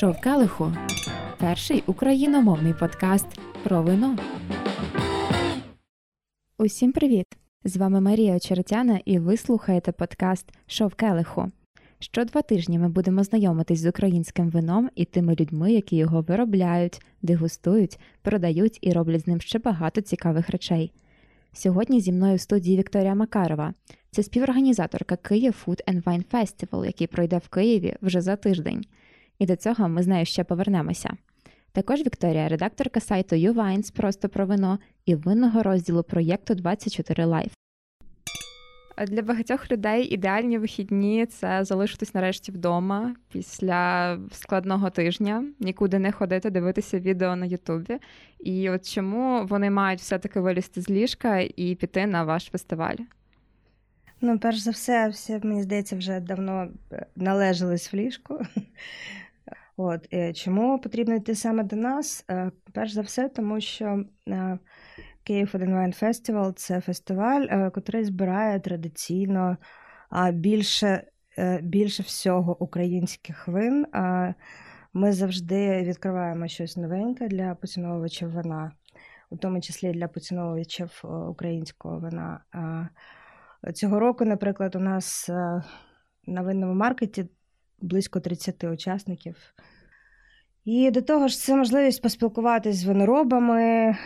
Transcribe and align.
Шов 0.00 0.16
перший 1.38 1.82
україномовний 1.86 2.74
подкаст 2.74 3.26
про 3.64 3.82
вино. 3.82 4.18
Усім 6.58 6.92
привіт! 6.92 7.26
З 7.64 7.76
вами 7.76 8.00
Марія 8.00 8.36
Очеретяна, 8.36 9.00
і 9.04 9.18
ви 9.18 9.36
слухаєте 9.36 9.92
подкаст 9.92 10.46
Шов 10.66 10.94
Келиху. 10.94 11.52
Що 11.98 12.24
два 12.24 12.42
тижні 12.42 12.78
ми 12.78 12.88
будемо 12.88 13.24
знайомитись 13.24 13.80
з 13.80 13.86
українським 13.86 14.50
вином 14.50 14.90
і 14.94 15.04
тими 15.04 15.36
людьми, 15.40 15.72
які 15.72 15.96
його 15.96 16.20
виробляють, 16.20 17.00
дегустують, 17.22 17.98
продають 18.22 18.78
і 18.80 18.92
роблять 18.92 19.20
з 19.20 19.26
ним 19.26 19.40
ще 19.40 19.58
багато 19.58 20.00
цікавих 20.00 20.50
речей. 20.50 20.92
Сьогодні 21.52 22.00
зі 22.00 22.12
мною 22.12 22.36
в 22.36 22.40
студії 22.40 22.78
Вікторія 22.78 23.14
Макарова. 23.14 23.74
Це 24.10 24.22
співорганізаторка 24.22 25.16
Київ 25.16 25.64
Food 25.66 25.80
and 25.88 26.02
Wine 26.02 26.24
Festival, 26.24 26.86
який 26.86 27.06
пройде 27.06 27.38
в 27.38 27.48
Києві 27.48 27.96
вже 28.02 28.20
за 28.20 28.36
тиждень. 28.36 28.84
І 29.38 29.46
до 29.46 29.56
цього 29.56 29.88
ми 29.88 30.02
з 30.02 30.06
нею 30.06 30.26
ще 30.26 30.44
повернемося. 30.44 31.10
Також 31.72 32.00
Вікторія, 32.00 32.48
редакторка 32.48 33.00
сайту 33.00 33.36
YouVines 33.36 33.96
просто 33.96 34.28
про 34.28 34.46
вино 34.46 34.78
і 35.06 35.14
винного 35.14 35.62
розділу 35.62 36.02
проєкту 36.02 36.54
24 36.54 37.24
Life. 37.24 37.50
Для 39.06 39.22
багатьох 39.22 39.70
людей 39.70 40.04
ідеальні 40.04 40.58
вихідні 40.58 41.26
це 41.26 41.64
залишитись 41.64 42.14
нарешті 42.14 42.52
вдома 42.52 43.14
після 43.32 44.18
складного 44.32 44.90
тижня, 44.90 45.44
нікуди 45.60 45.98
не 45.98 46.12
ходити, 46.12 46.50
дивитися 46.50 46.98
відео 46.98 47.36
на 47.36 47.46
Ютубі. 47.46 47.98
І 48.40 48.70
от 48.70 48.88
чому 48.88 49.46
вони 49.46 49.70
мають 49.70 50.00
все-таки 50.00 50.40
вилізти 50.40 50.80
з 50.80 50.90
ліжка 50.90 51.38
і 51.38 51.74
піти 51.74 52.06
на 52.06 52.24
ваш 52.24 52.50
фестиваль? 52.50 52.96
Ну, 54.20 54.38
перш 54.38 54.58
за 54.58 54.70
все, 54.70 55.08
всі, 55.08 55.40
мені 55.42 55.62
здається, 55.62 55.96
вже 55.96 56.20
давно 56.20 56.68
належались 57.16 57.92
в 57.92 57.96
ліжку. 57.96 58.40
От 59.76 60.08
е, 60.12 60.32
чому 60.32 60.78
потрібно 60.78 61.14
йти 61.14 61.34
саме 61.34 61.64
до 61.64 61.76
нас? 61.76 62.24
Е, 62.30 62.50
перш 62.72 62.92
за 62.92 63.00
все, 63.00 63.28
тому 63.28 63.60
що 63.60 64.04
Київ 65.24 65.50
Один 65.54 65.74
Wine 65.74 66.02
Festival– 66.02 66.52
це 66.56 66.80
фестиваль, 66.80 67.70
який 67.76 68.04
збирає 68.04 68.60
традиційно 68.60 69.56
більше 70.32 71.02
більше 71.62 72.02
всього 72.02 72.62
українських 72.62 73.48
вин. 73.48 73.86
Ми 74.92 75.12
завжди 75.12 75.82
відкриваємо 75.82 76.48
щось 76.48 76.76
новеньке 76.76 77.28
для 77.28 77.54
поціновувачів 77.54 78.30
вина, 78.30 78.72
у 79.30 79.36
тому 79.36 79.60
числі 79.60 79.92
для 79.92 80.08
поціновувачів 80.08 81.02
українського 81.28 81.98
вина. 81.98 82.40
Цього 83.74 84.00
року, 84.00 84.24
наприклад, 84.24 84.74
у 84.74 84.78
нас 84.78 85.28
е, 85.28 85.62
на 86.26 86.42
винному 86.42 86.74
маркеті 86.74 87.28
близько 87.78 88.20
30 88.20 88.64
учасників. 88.64 89.36
І 90.66 90.90
до 90.90 91.02
того 91.02 91.28
ж, 91.28 91.38
це 91.38 91.56
можливість 91.56 92.02
поспілкуватися 92.02 92.78
з 92.78 92.84
виноробами, 92.84 93.62
е, 93.62 93.96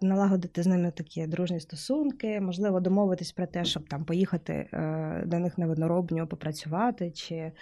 налагодити 0.00 0.62
з 0.62 0.66
ними 0.66 0.90
такі 0.90 1.26
дружні 1.26 1.60
стосунки, 1.60 2.40
можливо, 2.40 2.80
домовитись 2.80 3.32
про 3.32 3.46
те, 3.46 3.64
щоб 3.64 3.88
там 3.88 4.04
поїхати 4.04 4.52
е, 4.52 5.22
до 5.26 5.38
них 5.38 5.58
на 5.58 5.66
виноробню, 5.66 6.26
попрацювати, 6.26 7.10
чи 7.10 7.52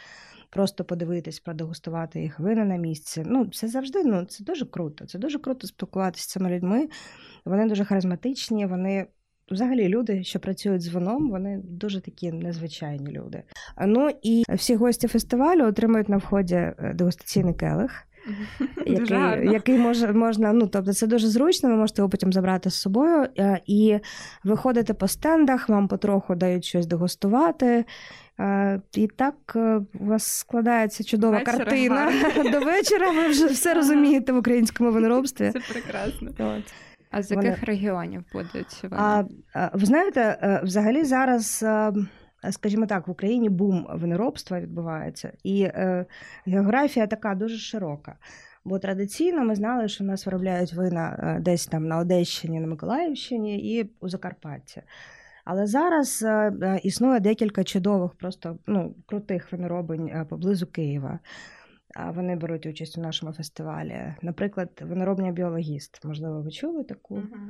просто 0.51 0.85
подивитись, 0.85 1.41
продегустувати 1.41 2.21
їх 2.21 2.41
вина 2.41 2.65
на 2.65 2.77
місці. 2.77 3.23
Ну, 3.27 3.47
це 3.47 3.69
завжди 3.69 4.05
ну, 4.05 4.25
це 4.25 4.45
дуже 4.45 4.67
круто. 4.67 5.07
Це 5.07 5.19
дуже 5.19 5.39
круто 5.39 5.67
спілкуватися 5.67 6.25
з 6.25 6.29
цими 6.29 6.51
людьми. 6.51 6.89
Вони 7.45 7.69
дуже 7.69 7.85
харизматичні, 7.85 8.67
вони 8.67 9.07
Взагалі, 9.51 9.89
люди, 9.89 10.25
що 10.25 10.41
працюють 10.41 10.83
з 10.83 10.89
вином, 10.89 11.31
вони 11.31 11.61
дуже 11.65 12.01
такі 12.01 12.33
незвичайні 12.33 13.13
люди. 13.13 13.43
Ну 13.87 14.11
і 14.23 14.45
всі 14.49 14.77
гості 14.77 15.09
фестивалю 15.09 15.65
отримують 15.67 16.09
на 16.09 16.17
вході 16.17 16.55
е, 16.55 16.93
дегустаційний 16.95 17.55
келих. 17.55 18.07
Який 18.87 19.53
який 19.53 19.79
може, 19.79 20.13
можна, 20.13 20.53
ну 20.53 20.67
тобто 20.67 20.93
це 20.93 21.07
дуже 21.07 21.29
зручно, 21.29 21.69
ви 21.69 21.77
можете 21.77 22.01
його 22.01 22.09
потім 22.09 22.33
забрати 22.33 22.71
з 22.71 22.75
собою 22.75 23.27
е, 23.39 23.61
і 23.67 23.99
виходити 24.45 24.95
по 24.95 25.09
стендах, 25.09 25.69
вам 25.69 25.89
потроху 25.89 26.35
дають 26.35 26.65
щось 26.65 26.87
дегустувати. 26.87 27.85
Е, 28.41 28.81
і 28.95 29.07
так 29.07 29.35
у 30.01 30.05
вас 30.05 30.27
складається 30.27 31.05
чудова 31.05 31.39
Вечора 31.39 31.59
картина. 31.59 31.97
Гарно. 31.97 32.51
До 32.51 32.61
вечора 32.61 33.11
ви 33.11 33.29
вже 33.29 33.47
все 33.47 33.75
розумієте 33.75 34.33
в 34.33 34.37
українському 34.37 34.91
виноробстві. 34.91 35.51
Це 35.53 35.61
прекрасно. 35.73 36.31
От. 36.39 36.65
А 37.11 37.23
з 37.23 37.31
яких 37.31 37.51
Вони... 37.51 37.63
регіонів 37.63 38.25
будуть 38.33 38.83
вони? 38.83 38.97
А, 38.97 39.25
Ви 39.73 39.87
знаєте, 39.87 40.39
е, 40.43 40.61
взагалі 40.65 41.05
зараз, 41.05 41.63
е, 41.63 41.93
скажімо 42.51 42.87
так, 42.87 43.09
в 43.09 43.11
Україні 43.11 43.49
бум 43.49 43.87
виноробства 43.91 44.61
відбувається, 44.61 45.33
і 45.45 45.63
е, 45.63 46.07
географія 46.47 47.07
така 47.07 47.35
дуже 47.35 47.57
широка. 47.57 48.17
Бо 48.65 48.79
традиційно 48.79 49.45
ми 49.45 49.55
знали, 49.55 49.89
що 49.89 50.05
в 50.05 50.07
нас 50.07 50.27
виробляють 50.27 50.73
вина 50.73 51.37
десь 51.41 51.67
там 51.67 51.87
на 51.87 51.99
Одещині, 51.99 52.61
на 52.61 52.67
Миколаївщині 52.67 53.75
і 53.75 53.91
у 54.01 54.09
Закарпатті. 54.09 54.83
Але 55.45 55.67
зараз 55.67 56.25
існує 56.83 57.21
декілька 57.21 57.65
чудових, 57.65 58.15
просто 58.15 58.59
ну, 58.67 58.95
крутих 59.07 59.53
виноробень 59.53 60.27
поблизу 60.29 60.67
Києва. 60.67 61.19
Вони 62.15 62.37
беруть 62.37 62.67
участь 62.67 62.99
у 62.99 63.01
нашому 63.01 63.33
фестивалі. 63.33 64.15
Наприклад, 64.23 64.69
виноробня 64.81 65.33
біологіст. 65.33 66.05
Можливо, 66.05 66.43
ви 66.43 66.51
чули 66.51 66.85
таку. 66.85 67.17
Uh-huh. 67.17 67.49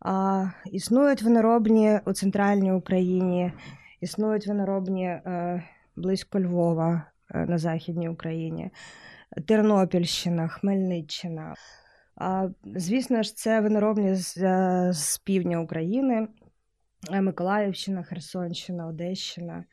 А, 0.00 0.46
Існують 0.72 1.22
виноробні 1.22 2.00
у 2.04 2.12
центральній 2.12 2.72
Україні, 2.72 3.52
існують 4.00 4.46
виноробні 4.46 5.04
е, 5.04 5.62
близько 5.96 6.40
Львова 6.40 7.02
е, 7.34 7.46
на 7.46 7.58
Західній 7.58 8.08
Україні, 8.08 8.70
Тернопільщина, 9.46 10.48
Хмельниччина. 10.48 11.54
Звісно 12.76 13.22
ж, 13.22 13.36
це 13.36 13.60
виноробні 13.60 14.14
з, 14.14 14.36
е, 14.36 14.90
з 14.92 15.18
півдня 15.18 15.60
України, 15.60 16.28
Миколаївщина, 17.10 18.02
Херсонщина, 18.02 18.86
Одещина. 18.86 19.64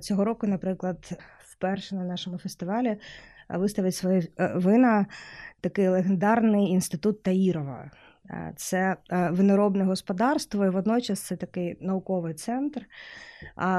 Цього 0.00 0.24
року, 0.24 0.46
наприклад, 0.46 1.10
вперше 1.38 1.94
на 1.94 2.04
нашому 2.04 2.38
фестивалі 2.38 2.96
виставить 3.48 3.94
свої 3.94 4.32
вина 4.54 5.06
такий 5.60 5.88
легендарний 5.88 6.68
інститут 6.68 7.22
Таїрова. 7.22 7.90
Е, 8.30 8.52
це 8.56 8.96
виноробне 9.30 9.84
господарство, 9.84 10.66
і 10.66 10.68
водночас 10.68 11.20
це 11.20 11.36
такий 11.36 11.76
науковий 11.80 12.34
центр. 12.34 12.86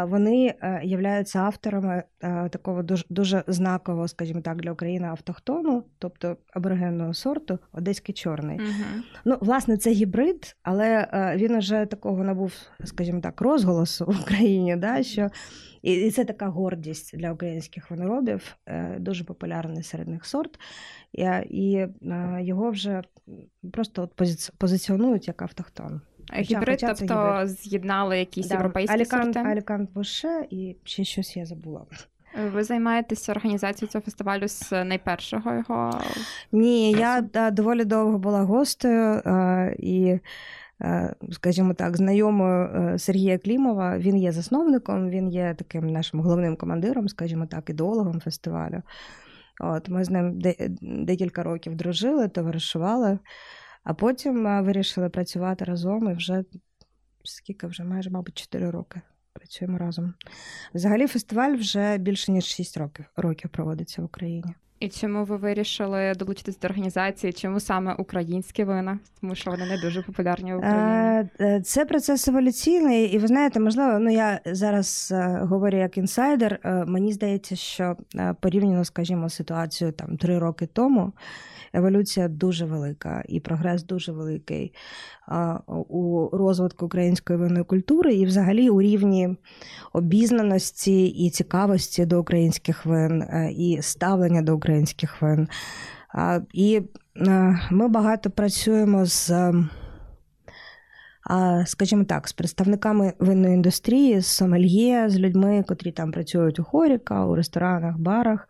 Вони 0.03 0.55
являються 0.83 1.39
авторами 1.39 2.03
такого 2.49 2.83
дуже 2.83 3.05
дуже 3.09 3.43
знакового, 3.47 4.07
скажімо 4.07 4.41
так, 4.41 4.61
для 4.61 4.71
України 4.71 5.07
автохтону, 5.07 5.83
тобто 5.99 6.37
аборигенного 6.53 7.13
сорту 7.13 7.59
Одеський 7.71 8.15
чорний. 8.15 8.57
Угу. 8.59 9.03
Ну, 9.25 9.37
власне, 9.41 9.77
це 9.77 9.91
гібрид, 9.91 10.55
але 10.63 11.07
він 11.37 11.55
уже 11.55 11.85
такого 11.85 12.23
набув, 12.23 12.53
скажімо 12.83 13.21
так, 13.21 13.41
розголосу 13.41 14.05
в 14.05 14.21
Україні. 14.21 14.75
да, 14.75 15.03
що 15.03 15.29
і 15.81 16.11
це 16.11 16.25
така 16.25 16.47
гордість 16.47 17.17
для 17.17 17.31
українських 17.31 17.91
виноробів, 17.91 18.55
е, 18.65 18.95
дуже 18.99 19.23
популярний 19.23 19.83
серед 19.83 20.07
них 20.07 20.25
сорт. 20.25 20.59
І 21.49 21.75
е, 21.75 21.89
його 22.41 22.71
вже 22.71 23.03
просто 23.73 24.01
от 24.03 24.21
позиціонують 24.57 25.27
як 25.27 25.41
автохтон. 25.41 26.01
Гібрид, 26.39 26.79
тобто 26.79 27.03
гібрид. 27.03 27.49
з'єднали 27.49 28.19
якісь 28.19 28.47
да. 28.47 28.55
європейські 28.55 28.93
Алікант, 28.93 29.33
сорти? 29.33 29.49
Алікант 29.49 29.91
Буше 29.91 30.45
і 30.49 30.75
ще 30.83 31.03
щось 31.03 31.37
я 31.37 31.45
забула. 31.45 31.85
Ви 32.53 32.63
займаєтеся 32.63 33.31
організацією 33.31 33.91
цього 33.91 34.01
фестивалю 34.01 34.47
з 34.47 34.83
найпершого 34.83 35.53
його? 35.53 36.01
Ні, 36.51 36.91
я 36.91 37.21
да, 37.21 37.51
доволі 37.51 37.85
довго 37.85 38.17
була 38.17 38.43
гостею 38.43 39.21
і 39.79 40.03
Е, 40.09 40.19
скажімо 41.31 41.73
так, 41.73 41.97
знайомою 41.97 42.65
е, 42.65 42.99
Сергія 42.99 43.37
Клімова. 43.37 43.97
Він 43.97 44.17
є 44.17 44.31
засновником, 44.31 45.09
він 45.09 45.29
є 45.29 45.55
таким 45.57 45.87
нашим 45.87 46.19
головним 46.19 46.55
командиром, 46.55 47.09
скажімо 47.09 47.45
так, 47.45 47.69
ідеологом 47.69 48.19
фестивалю. 48.19 48.81
От 49.59 49.89
Ми 49.89 50.03
з 50.03 50.09
ним 50.09 50.41
декілька 50.81 51.43
років 51.43 51.75
дружили, 51.75 52.27
товаришували, 52.27 53.19
а 53.83 53.93
потім 53.93 54.47
е, 54.47 54.61
вирішили 54.61 55.09
працювати 55.09 55.65
разом 55.65 56.11
і 56.11 56.13
вже 56.13 56.43
скільки 57.23 57.67
вже 57.67 57.83
майже, 57.83 58.09
мабуть, 58.09 58.37
4 58.37 58.69
роки. 58.69 59.01
Працюємо 59.33 59.77
разом. 59.77 60.13
Взагалі, 60.73 61.07
фестиваль 61.07 61.55
вже 61.55 61.97
більше 61.97 62.31
ніж 62.31 62.45
6 62.45 62.77
років 62.77 63.05
років 63.15 63.49
проводиться 63.49 64.01
в 64.01 64.05
Україні. 64.05 64.55
І 64.79 64.89
чому 64.89 65.23
ви 65.23 65.37
вирішили 65.37 66.13
долучитись 66.15 66.59
до 66.59 66.67
організації? 66.67 67.33
Чому 67.33 67.59
саме 67.59 67.93
українські 67.93 68.63
вина? 68.63 68.99
Тому 69.21 69.35
що 69.35 69.51
вони 69.51 69.65
не 69.65 69.77
дуже 69.77 70.01
популярні 70.01 70.53
в 70.53 70.57
Україні. 70.57 70.81
Е, 70.81 71.29
е, 71.39 71.61
це 71.61 71.85
процес 71.85 72.27
еволюційний, 72.27 73.05
і 73.05 73.17
ви 73.17 73.27
знаєте, 73.27 73.59
можливо, 73.59 73.99
ну 73.99 74.09
я 74.11 74.39
зараз 74.45 75.13
е, 75.15 75.39
говорю 75.41 75.77
як 75.77 75.97
інсайдер. 75.97 76.59
Мені 76.87 77.13
здається, 77.13 77.55
що 77.55 77.97
порівняно, 78.39 78.85
скажімо, 78.85 79.29
ситуацію 79.29 79.91
там 79.91 80.17
три 80.17 80.39
роки 80.39 80.65
тому 80.65 81.13
еволюція 81.77 82.27
дуже 82.27 82.65
велика 82.65 83.23
і 83.27 83.39
прогрес 83.39 83.83
дуже 83.83 84.11
великий 84.11 84.73
у 85.67 86.29
розвитку 86.37 86.85
української 86.85 87.39
винної 87.39 87.63
культури, 87.63 88.13
і 88.13 88.25
взагалі 88.25 88.69
у 88.69 88.81
рівні 88.81 89.35
обізнаності 89.93 91.07
і 91.07 91.29
цікавості 91.29 92.05
до 92.05 92.19
українських 92.19 92.85
вин 92.85 93.23
і 93.57 93.79
ставлення 93.81 94.41
до 94.41 94.55
українських 94.55 95.21
вин. 95.21 95.47
І 96.53 96.81
ми 97.71 97.87
багато 97.87 98.29
працюємо 98.29 99.05
з. 99.05 99.53
Скажімо 101.65 102.03
так, 102.03 102.27
з 102.27 102.33
представниками 102.33 103.13
винної 103.19 103.53
індустрії, 103.53 104.21
з 104.21 104.27
сомельє, 104.27 105.09
з 105.09 105.19
людьми, 105.19 105.63
котрі 105.67 105.91
там 105.91 106.11
працюють 106.11 106.59
у 106.59 106.63
хоріка, 106.63 107.25
у 107.25 107.35
ресторанах, 107.35 107.97
барах, 107.97 108.49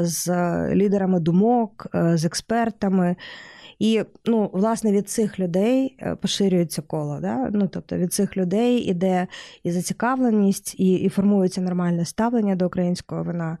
з 0.00 0.28
лідерами 0.74 1.20
думок, 1.20 1.86
з 1.94 2.24
експертами. 2.24 3.16
І 3.78 4.02
ну, 4.24 4.50
власне 4.52 4.92
від 4.92 5.08
цих 5.08 5.38
людей 5.38 5.96
е, 6.00 6.14
поширюється 6.14 6.82
коло. 6.82 7.18
Да? 7.20 7.50
Ну, 7.52 7.68
Тобто 7.68 7.96
від 7.96 8.12
цих 8.12 8.36
людей 8.36 8.78
іде 8.78 9.26
і 9.62 9.70
зацікавленість, 9.70 10.74
і, 10.80 10.94
і 10.94 11.08
формується 11.08 11.60
нормальне 11.60 12.04
ставлення 12.04 12.56
до 12.56 12.66
українського 12.66 13.22
вина. 13.22 13.58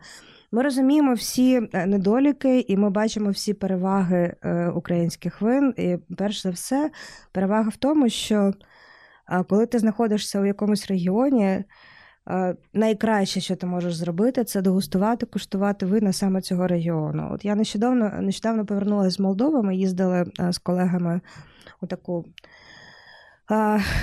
Ми 0.52 0.62
розуміємо 0.62 1.14
всі 1.14 1.68
е, 1.72 1.86
недоліки, 1.86 2.60
і 2.60 2.76
ми 2.76 2.90
бачимо 2.90 3.30
всі 3.30 3.54
переваги 3.54 4.34
е, 4.42 4.68
українських 4.68 5.40
вин. 5.40 5.74
І 5.76 5.96
перш 6.16 6.42
за 6.42 6.50
все, 6.50 6.90
перевага 7.32 7.68
в 7.68 7.76
тому, 7.76 8.08
що 8.08 8.52
коли 9.48 9.66
ти 9.66 9.78
знаходишся 9.78 10.40
у 10.40 10.44
якомусь 10.44 10.86
регіоні, 10.86 11.64
найкраще, 12.72 13.40
що 13.40 13.56
ти 13.56 13.66
можеш 13.66 13.94
зробити, 13.94 14.44
це 14.44 14.62
дегустувати, 14.62 15.26
куштувати 15.26 15.86
вина 15.86 16.12
саме 16.12 16.40
цього 16.40 16.66
регіону. 16.66 17.28
От 17.32 17.44
я 17.44 17.54
нещодавно 17.54 18.12
нещодавно 18.20 18.66
повернулася 18.66 19.10
з 19.10 19.20
Молдови. 19.20 19.62
Ми 19.62 19.76
їздили 19.76 20.24
з 20.50 20.58
колегами 20.58 21.20
у 21.80 21.86
таку 21.86 22.24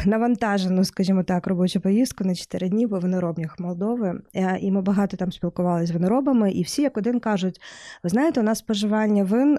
навантажену, 0.05 0.83
скажімо 0.83 1.23
так, 1.23 1.47
робочу 1.47 1.79
поїздку 1.79 2.23
на 2.23 2.35
4 2.35 2.69
дні 2.69 2.87
по 2.87 2.99
виноробнях 2.99 3.59
Молдови. 3.59 4.21
Е, 4.35 4.57
і 4.61 4.71
ми 4.71 4.81
багато 4.81 5.17
там 5.17 5.31
спілкувалися 5.31 5.93
з 5.93 5.95
виноробами, 5.95 6.51
і 6.51 6.63
всі 6.63 6.81
як 6.81 6.97
один 6.97 7.19
кажуть: 7.19 7.61
ви 8.03 8.09
знаєте, 8.09 8.39
у 8.39 8.43
нас 8.43 8.59
споживання 8.59 9.23
вин 9.23 9.57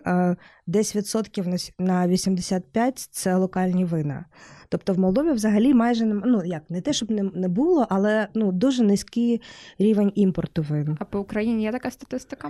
десь 0.66 0.96
відсотків 0.96 1.46
на 1.78 2.08
85 2.08 2.98
це 2.98 3.34
локальні 3.34 3.84
вина. 3.84 4.24
Тобто 4.68 4.92
в 4.92 4.98
Молдові 4.98 5.30
взагалі 5.30 5.74
майже 5.74 6.04
ну 6.06 6.44
як 6.44 6.70
не 6.70 6.80
те, 6.80 6.92
щоб 6.92 7.10
не 7.10 7.22
не 7.22 7.48
було, 7.48 7.86
але 7.90 8.28
ну 8.34 8.52
дуже 8.52 8.84
низький 8.84 9.40
рівень 9.78 10.12
імпорту 10.14 10.62
вин. 10.62 10.96
А 11.00 11.04
по 11.04 11.18
Україні 11.18 11.62
є 11.62 11.72
така 11.72 11.90
статистика? 11.90 12.48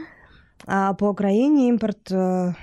А 0.66 0.94
по 0.94 1.08
Україні 1.08 1.66
імпорт 1.66 2.12
е, 2.12 2.54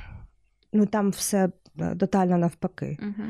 ну 0.73 0.85
там 0.85 1.09
все 1.09 1.49
е, 1.79 1.95
тотально 1.95 2.37
навпаки. 2.37 2.97
Угу. 3.01 3.29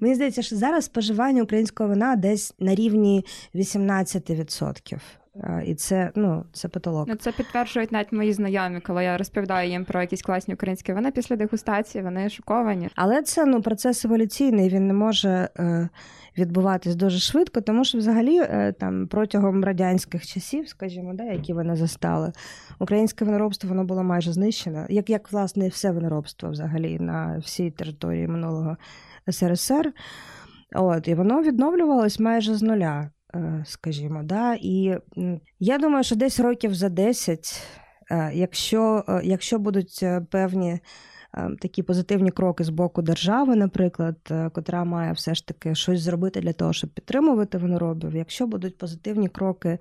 Мені 0.00 0.14
здається, 0.14 0.42
що 0.42 0.56
зараз 0.56 0.84
споживання 0.84 1.42
українського 1.42 1.88
вина 1.88 2.16
десь 2.16 2.54
на 2.58 2.74
рівні 2.74 3.24
18%. 3.54 4.98
І 5.64 5.74
це 5.74 6.10
ну, 6.14 6.44
це 6.52 6.68
потолок. 6.68 7.08
Ну, 7.08 7.14
Це 7.14 7.32
підтверджують 7.32 7.92
навіть 7.92 8.12
мої 8.12 8.32
знайомі, 8.32 8.80
коли 8.80 9.04
я 9.04 9.18
розповідаю 9.18 9.70
їм 9.70 9.84
про 9.84 10.00
якісь 10.00 10.22
класні 10.22 10.54
українські 10.54 10.92
вина 10.92 11.10
після 11.10 11.36
дегустації, 11.36 12.04
вони 12.04 12.30
шоковані. 12.30 12.88
Але 12.94 13.22
це 13.22 13.46
ну, 13.46 13.62
процес 13.62 14.04
еволюційний, 14.04 14.68
він 14.68 14.86
не 14.86 14.94
може 14.94 15.48
е, 15.58 15.88
відбуватись 16.38 16.96
дуже 16.96 17.18
швидко, 17.18 17.60
тому 17.60 17.84
що 17.84 17.98
взагалі 17.98 18.38
е, 18.38 18.74
там 18.80 19.06
протягом 19.06 19.64
радянських 19.64 20.26
часів, 20.26 20.68
скажімо, 20.68 21.14
да, 21.14 21.24
які 21.24 21.52
вони 21.52 21.76
застали, 21.76 22.32
українське 22.78 23.24
виноробство 23.24 23.68
воно 23.68 23.84
було 23.84 24.02
майже 24.02 24.32
знищено, 24.32 24.86
як, 24.88 25.10
як 25.10 25.32
власне 25.32 25.68
все 25.68 25.90
виноробство 25.90 26.50
взагалі 26.50 26.98
на 26.98 27.38
всій 27.38 27.70
території 27.70 28.28
минулого. 28.28 28.76
СРСР. 29.30 29.92
От, 30.74 31.08
І 31.08 31.14
воно 31.14 31.42
відновлювалось 31.42 32.20
майже 32.20 32.54
з 32.54 32.62
нуля, 32.62 33.10
е, 33.34 33.64
скажімо. 33.66 34.22
Да? 34.22 34.54
І 34.60 34.98
я 35.60 35.78
думаю, 35.78 36.04
що 36.04 36.16
десь 36.16 36.40
років 36.40 36.74
за 36.74 36.88
10, 36.88 37.62
е, 38.10 38.30
якщо, 38.34 39.04
е, 39.08 39.20
якщо 39.24 39.58
будуть 39.58 40.04
певні. 40.30 40.80
Такі 41.60 41.82
позитивні 41.82 42.30
кроки 42.30 42.64
з 42.64 42.68
боку 42.68 43.02
держави, 43.02 43.56
наприклад, 43.56 44.16
котра 44.52 44.84
має 44.84 45.12
все 45.12 45.34
ж 45.34 45.46
таки 45.46 45.74
щось 45.74 46.00
зробити 46.00 46.40
для 46.40 46.52
того, 46.52 46.72
щоб 46.72 46.90
підтримувати 46.90 47.58
виноробів. 47.58 48.16
Якщо 48.16 48.46
будуть 48.46 48.78
позитивні 48.78 49.28
кроки 49.28 49.78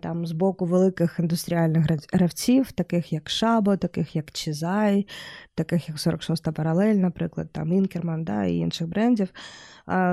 там 0.00 0.26
з 0.26 0.32
боку 0.32 0.64
великих 0.64 1.18
індустріальних 1.18 1.86
гравців, 2.12 2.72
таких 2.72 3.12
як 3.12 3.30
Шабо, 3.30 3.76
таких 3.76 4.16
як 4.16 4.30
Чизай, 4.30 5.06
таких 5.54 5.88
як 5.88 5.98
46-та 5.98 6.52
паралель, 6.52 6.94
наприклад, 6.94 7.48
там 7.52 7.72
Інкерман 7.72 8.24
да, 8.24 8.44
і 8.44 8.56
інших 8.56 8.88
брендів, 8.88 9.28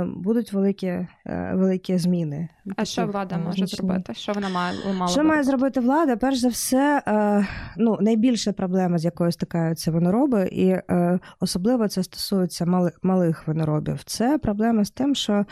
будуть 0.05 0.53
великі 0.53 0.87
е, 0.87 1.07
великі 1.55 1.97
зміни. 1.97 2.49
А 2.75 2.85
що 2.85 3.07
влада 3.07 3.37
може 3.37 3.67
зробити? 3.67 4.13
Що 4.13 4.33
вона 4.33 4.49
має 4.49 4.93
мала 4.93 5.11
Що 5.11 5.23
має 5.23 5.43
зробити 5.43 5.79
влада? 5.79 6.15
Перш 6.15 6.37
за 6.37 6.47
все, 6.47 7.03
е, 7.07 7.47
ну, 7.77 7.97
найбільша 8.01 8.53
проблема, 8.53 8.97
з 8.97 9.05
якою 9.05 9.31
стикаються 9.31 9.91
винороби, 9.91 10.49
і 10.51 10.67
е, 10.67 11.19
особливо 11.39 11.87
це 11.87 12.03
стосується 12.03 12.65
малих 13.03 13.47
виноробів. 13.47 14.03
Це 14.03 14.37
проблема 14.37 14.85
з 14.85 14.91
тим, 14.91 15.15
що 15.15 15.45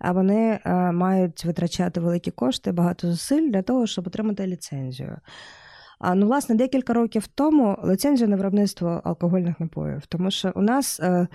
вони 0.00 0.60
мають 0.92 1.44
витрачати 1.44 2.00
великі 2.00 2.30
кошти, 2.30 2.72
багато 2.72 3.10
зусиль 3.10 3.50
для 3.50 3.62
того, 3.62 3.86
щоб 3.86 4.06
отримати 4.06 4.46
ліцензію. 4.46 5.16
А 5.98 6.14
ну, 6.14 6.26
власне, 6.26 6.54
декілька 6.54 6.92
років 6.92 7.26
тому 7.26 7.78
ліцензію 7.84 8.28
на 8.28 8.36
виробництво 8.36 9.00
алкогольних 9.04 9.60
напоїв, 9.60 10.06
тому 10.06 10.30
що 10.30 10.52
у 10.54 10.62
нас, 10.62 11.00
е, 11.00 11.28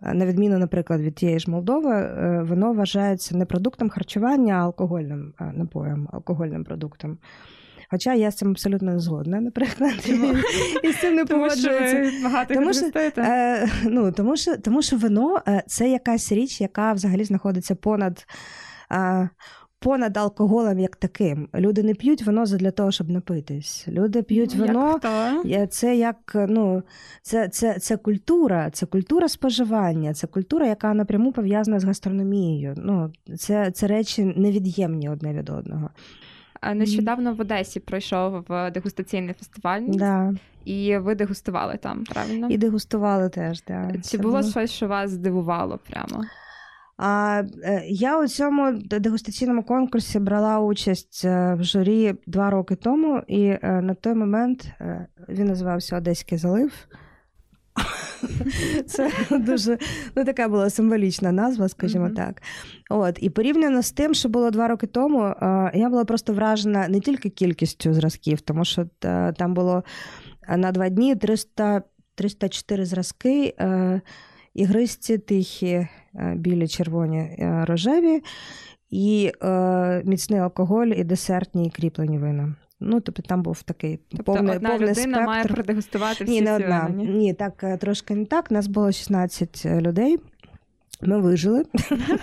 на 0.00 0.26
відміну, 0.26 0.58
наприклад, 0.58 1.00
від 1.00 1.14
тієї 1.14 1.38
ж 1.38 1.50
Молдови, 1.50 1.94
е, 1.94 2.42
воно 2.48 2.72
вважається 2.72 3.36
не 3.36 3.44
продуктом 3.44 3.88
харчування, 3.88 4.54
а 4.54 4.62
алкогольним 4.62 5.34
е, 5.40 5.52
напоєм, 5.54 6.08
алкогольним 6.12 6.64
продуктом. 6.64 7.18
Хоча 7.90 8.14
я 8.14 8.30
з 8.30 8.36
цим 8.36 8.50
абсолютно 8.50 8.92
не 8.92 9.00
згодна, 9.00 9.40
наприклад, 9.40 10.08
і 10.82 10.92
з 10.92 11.00
цим 11.00 11.14
не 11.14 11.24
погоджується. 11.24 12.10
Тому 12.48 12.74
що, 12.74 12.86
е, 13.18 13.68
ну, 13.84 14.12
тому, 14.12 14.36
що, 14.36 14.56
тому 14.56 14.82
що 14.82 14.96
вино 14.96 15.42
це 15.66 15.90
якась 15.90 16.32
річ, 16.32 16.60
яка 16.60 16.92
взагалі 16.92 17.24
знаходиться 17.24 17.74
понад. 17.74 18.26
Е, 18.92 19.28
понад 19.78 20.16
алкоголем 20.16 20.78
як 20.78 20.96
таким. 20.96 21.48
Люди 21.54 21.82
не 21.82 21.94
п'ють 21.94 22.22
вино 22.22 22.44
для 22.44 22.70
того, 22.70 22.90
щоб 22.90 23.10
напитись. 23.10 23.84
Люди 23.88 24.22
п'ють 24.22 24.54
вино. 24.54 25.00
Як 25.44 25.72
це 25.72 25.96
як 25.96 26.16
ну, 26.34 26.82
це, 27.22 27.48
це, 27.48 27.78
це 27.78 27.96
культура, 27.96 28.70
це 28.70 28.86
культура 28.86 29.28
споживання, 29.28 30.14
це 30.14 30.26
культура, 30.26 30.66
яка 30.66 30.94
напряму 30.94 31.32
пов'язана 31.32 31.80
з 31.80 31.84
гастрономією. 31.84 32.74
Ну, 32.76 33.12
Це, 33.38 33.70
це 33.70 33.86
речі 33.86 34.24
невід'ємні 34.36 35.08
одне 35.08 35.34
від 35.34 35.50
одного. 35.50 35.90
Нещодавно 36.74 37.34
в 37.34 37.40
Одесі 37.40 37.80
пройшов 37.80 38.44
дегустаційний 38.74 39.34
фестиваль, 39.34 39.82
да. 39.88 40.34
і 40.64 40.96
ви 40.96 41.14
дегустували 41.14 41.76
там, 41.76 42.04
правильно? 42.04 42.48
І 42.50 42.58
дегустували 42.58 43.28
теж. 43.28 43.62
Да. 43.68 43.90
Чи 43.92 44.00
Це 44.00 44.18
було 44.18 44.42
щось, 44.42 44.70
що 44.70 44.88
вас 44.88 45.10
здивувало 45.10 45.78
прямо? 45.90 46.24
А 46.98 47.42
е, 47.62 47.82
я 47.86 48.20
у 48.20 48.28
цьому 48.28 48.72
дегустаційному 48.72 49.62
конкурсі 49.62 50.18
брала 50.18 50.60
участь 50.60 51.22
е, 51.24 51.54
в 51.54 51.64
журі 51.64 52.14
два 52.26 52.50
роки 52.50 52.74
тому, 52.74 53.22
і 53.26 53.42
е, 53.44 53.58
на 53.62 53.94
той 53.94 54.14
момент 54.14 54.70
він 55.28 55.46
називався 55.46 55.96
Одеський 55.96 56.38
залив. 56.38 56.72
Це 58.86 59.10
дуже 59.30 59.78
ну, 60.16 60.24
така 60.24 60.48
була 60.48 60.70
символічна 60.70 61.32
назва, 61.32 61.68
скажімо 61.68 62.06
mm-hmm. 62.06 62.14
так. 62.14 62.42
От, 62.90 63.18
І 63.20 63.30
порівняно 63.30 63.82
з 63.82 63.92
тим, 63.92 64.14
що 64.14 64.28
було 64.28 64.50
два 64.50 64.68
роки 64.68 64.86
тому, 64.86 65.34
я 65.74 65.88
була 65.90 66.04
просто 66.04 66.32
вражена 66.32 66.88
не 66.88 67.00
тільки 67.00 67.30
кількістю 67.30 67.94
зразків, 67.94 68.40
тому 68.40 68.64
що 68.64 68.86
там 69.36 69.54
було 69.54 69.84
на 70.56 70.72
два 70.72 70.88
дні 70.88 71.16
300, 71.16 71.82
304 72.14 72.84
зразки 72.84 73.54
ігристі, 74.54 75.18
тихі, 75.18 75.88
білі, 76.36 76.68
червоні, 76.68 77.18
е, 77.18 77.64
рожеві, 77.68 78.22
і 78.90 79.32
е, 79.42 80.02
міцний 80.04 80.40
алкоголь, 80.40 80.86
і 80.86 81.04
десертні, 81.04 81.66
і 81.66 81.70
кріплені 81.70 82.18
вина. 82.18 82.54
Ну, 82.80 83.00
тобто 83.00 83.22
там 83.22 83.42
був 83.42 83.62
такий 83.62 84.00
тобто 84.08 84.24
повний 84.24 84.56
одна 84.56 84.68
повний 84.68 84.88
людина 84.88 85.02
спектр. 85.02 85.26
має 85.26 85.44
продегустувати 85.44 86.24
всі 86.24 86.32
Ні, 86.32 86.42
не 86.42 86.54
одна. 86.54 86.88
Ні? 86.88 87.04
ні, 87.04 87.34
так 87.34 87.64
е, 87.64 87.76
трошки 87.76 88.14
не 88.14 88.24
так. 88.24 88.50
Нас 88.50 88.66
було 88.66 88.92
16 88.92 89.66
людей. 89.66 90.18
Ми 91.02 91.20
вижили. 91.20 91.64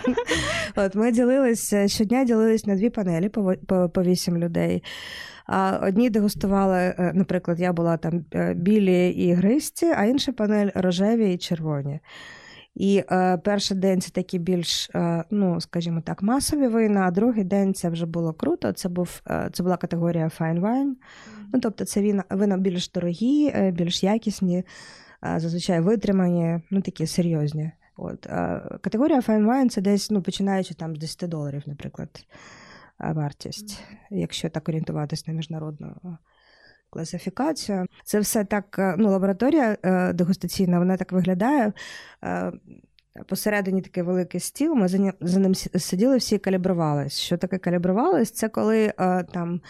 От 0.76 0.96
Ми 0.96 1.12
ділилися 1.12 1.88
щодня 1.88 2.24
ділились 2.24 2.66
на 2.66 2.76
дві 2.76 2.90
панелі 2.90 3.30
по 3.30 3.54
по, 3.68 3.90
по 3.90 4.04
8 4.04 4.38
людей. 4.38 4.84
А 5.46 5.80
Одні 5.84 6.10
дегустували, 6.10 6.78
е, 6.78 7.12
наприклад, 7.16 7.60
я 7.60 7.74
була 7.74 7.98
там 7.98 8.26
е, 8.34 8.54
білі 8.54 9.10
і 9.10 9.34
гристі, 9.34 9.86
а 9.86 10.06
інша 10.06 10.32
панель 10.32 10.70
рожеві 10.76 11.34
і 11.34 11.38
червоні. 11.38 12.00
І 12.76 13.04
е, 13.12 13.38
перший 13.38 13.78
день 13.78 14.02
це 14.02 14.10
такі 14.12 14.40
більш, 14.40 14.90
е, 14.96 15.24
ну 15.32 15.62
скажімо 15.62 16.02
так, 16.02 16.24
масові 16.24 16.68
вина, 16.68 17.08
а 17.08 17.12
другий 17.12 17.44
день 17.44 17.74
це 17.74 17.90
вже 17.90 18.06
було 18.06 18.34
круто. 18.34 18.72
Це 18.72 18.90
був 18.90 19.22
е, 19.28 19.50
це 19.54 19.64
була 19.64 19.78
категорія 19.78 20.26
fine 20.26 20.62
wine. 20.62 20.94
Ну, 21.54 21.60
тобто, 21.60 21.86
це 21.86 22.02
вина, 22.02 22.24
вина 22.30 22.58
більш 22.58 22.90
дорогі, 22.90 23.52
е, 23.56 23.72
більш 23.72 24.04
якісні, 24.04 24.64
е, 25.26 25.40
зазвичай 25.40 25.82
витримані, 25.82 26.62
ну 26.72 26.82
такі 26.82 27.08
серйозні. 27.08 27.72
От 27.98 28.26
е, 28.26 28.62
Категорія 28.82 29.20
fine 29.20 29.46
wine 29.46 29.70
це 29.70 29.82
десь 29.82 30.12
ну, 30.12 30.22
починаючи 30.22 30.74
там 30.74 30.96
з 30.96 31.00
10 31.00 31.30
доларів, 31.30 31.64
наприклад, 31.66 32.26
вартість, 33.00 33.84
якщо 34.10 34.50
так 34.50 34.70
орієнтуватись 34.70 35.28
на 35.28 35.34
міжнародну 35.34 36.18
класифікацію. 36.96 37.86
Це 38.04 38.20
все 38.20 38.44
так. 38.44 38.76
е, 38.80 38.96
Ну, 38.98 39.10
лабораторія 39.10 39.78
е, 39.84 40.14
дегустаційна, 40.14 40.80
вона 40.80 40.98
так 40.98 41.12
виглядає. 41.12 41.74
Е, 42.24 42.52
Посередині 43.28 43.82
такий 43.82 44.04
великий 44.04 44.40
стіл. 44.40 44.74
Ми 44.74 44.88
за 44.88 44.98
ним, 44.98 45.14
за 45.22 45.40
ним 45.40 45.56
сиділи, 45.56 46.18
всі 46.18 46.36
і 46.36 46.40
калібрувались. 46.40 47.20
Що 47.20 47.38
таке 47.38 47.58
калібрувались? 47.58 48.32
Це 48.32 48.50
коли 48.50 48.94
там 49.34 49.62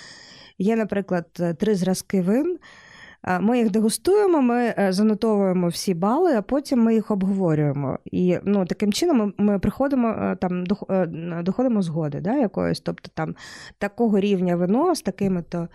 є, 0.58 0.75
наприклад, 0.75 1.25
три 1.60 1.75
зразки 1.75 2.22
вин. 2.22 2.58
Ми 3.39 3.58
їх 3.58 3.72
дегустуємо, 3.72 4.41
ми 4.41 4.75
занотовуємо 4.89 5.67
всі 5.67 5.94
бали, 5.94 6.36
а 6.36 6.41
потім 6.41 6.84
ми 6.84 6.94
їх 6.94 7.12
обговорюємо. 7.12 8.00
І 8.05 8.38
ну, 8.44 8.65
таким 8.65 8.94
чином 8.94 9.34
ми, 9.38 9.60
приходимо 9.60 10.36
там 10.41 10.63
доходимо 11.44 11.82
згоди 11.82 12.20
да, 12.20 12.34
якоїсь. 12.38 12.79
Тобто 12.79 13.10
там 13.13 13.36
такого 13.77 14.20
рівня 14.20 14.55
вино 14.55 14.96
з 14.96 15.01
такими-то 15.01 15.67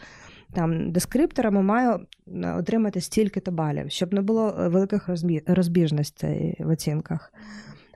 там 0.53 0.93
дескрипторами 0.93 1.63
має 1.63 1.89
е, 1.89 2.53
отримати 2.53 3.01
стільки-то 3.01 3.53
балів, 3.53 3.91
щоб 3.91 4.15
не 4.15 4.21
було 4.21 4.57
е, 4.59 4.69
великих 4.69 5.09
розбіжностей 5.47 6.57
в 6.59 6.69
оцінках. 6.69 7.33